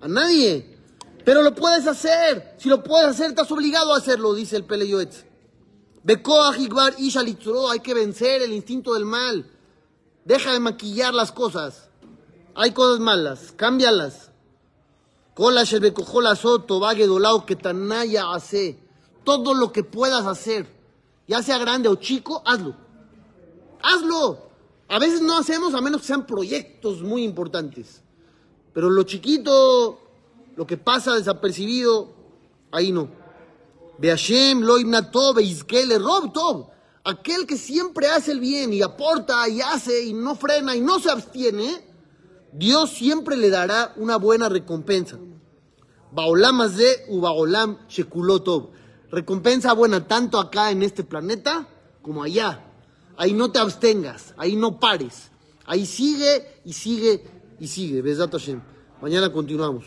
A 0.00 0.08
nadie. 0.08 0.76
Pero 1.24 1.42
lo 1.42 1.54
puedes 1.54 1.86
hacer. 1.86 2.54
Si 2.58 2.68
lo 2.68 2.82
puedes 2.82 3.08
hacer, 3.08 3.30
estás 3.30 3.50
obligado 3.50 3.92
a 3.92 3.98
hacerlo, 3.98 4.34
dice 4.34 4.56
el 4.56 4.64
Pele 4.64 4.86
Yoetz. 4.86 5.24
Bekoach 6.04 6.58
Igbar 6.60 6.94
Isha 6.98 7.22
Litzuro, 7.22 7.68
hay 7.68 7.80
que 7.80 7.92
vencer 7.92 8.42
el 8.42 8.52
instinto 8.52 8.94
del 8.94 9.04
mal. 9.04 9.50
Deja 10.24 10.52
de 10.52 10.60
maquillar 10.60 11.12
las 11.12 11.32
cosas. 11.32 11.88
Hay 12.54 12.70
cosas 12.70 13.00
malas, 13.00 13.52
cámbialas. 13.56 14.30
Shebekojola 15.36 16.36
Soto, 16.36 16.78
Dolao, 16.78 17.44
Ketanaya 17.44 18.32
hace. 18.32 18.85
Todo 19.26 19.54
lo 19.54 19.72
que 19.72 19.82
puedas 19.82 20.24
hacer, 20.24 20.68
ya 21.26 21.42
sea 21.42 21.58
grande 21.58 21.88
o 21.88 21.96
chico, 21.96 22.42
hazlo. 22.46 22.76
Hazlo. 23.82 24.38
A 24.86 25.00
veces 25.00 25.20
no 25.20 25.36
hacemos 25.36 25.74
a 25.74 25.80
menos 25.80 26.02
que 26.02 26.06
sean 26.06 26.28
proyectos 26.28 27.02
muy 27.02 27.24
importantes. 27.24 28.02
Pero 28.72 28.88
lo 28.88 29.02
chiquito, 29.02 29.98
lo 30.54 30.64
que 30.64 30.76
pasa 30.76 31.16
desapercibido, 31.16 32.14
ahí 32.70 32.92
no. 32.92 33.08
Beashem, 33.98 34.60
Loimna 34.60 35.10
Tov, 35.10 35.40
Izkele, 35.40 35.98
Rob 35.98 36.32
Tov. 36.32 36.68
Aquel 37.02 37.48
que 37.48 37.56
siempre 37.56 38.06
hace 38.06 38.30
el 38.30 38.38
bien 38.38 38.72
y 38.72 38.82
aporta 38.82 39.48
y 39.48 39.60
hace 39.60 40.04
y 40.04 40.12
no 40.12 40.36
frena 40.36 40.76
y 40.76 40.80
no 40.80 41.00
se 41.00 41.10
abstiene, 41.10 41.84
Dios 42.52 42.90
siempre 42.90 43.36
le 43.36 43.50
dará 43.50 43.92
una 43.96 44.18
buena 44.18 44.48
recompensa. 44.48 45.18
Baolam 46.12 46.58
de 46.76 47.06
Ubaolam 47.08 47.78
Shekulotov. 47.88 48.70
Recompensa 49.10 49.72
buena 49.72 50.06
tanto 50.06 50.38
acá 50.38 50.70
en 50.70 50.82
este 50.82 51.04
planeta 51.04 51.68
como 52.02 52.22
allá. 52.22 52.64
Ahí 53.16 53.32
no 53.32 53.50
te 53.50 53.58
abstengas, 53.58 54.34
ahí 54.36 54.56
no 54.56 54.78
pares. 54.78 55.30
Ahí 55.64 55.86
sigue 55.86 56.60
y 56.64 56.72
sigue 56.72 57.24
y 57.58 57.66
sigue. 57.66 58.02
Besat 58.02 58.32
Hashem. 58.32 58.60
Mañana 59.00 59.32
continuamos. 59.32 59.84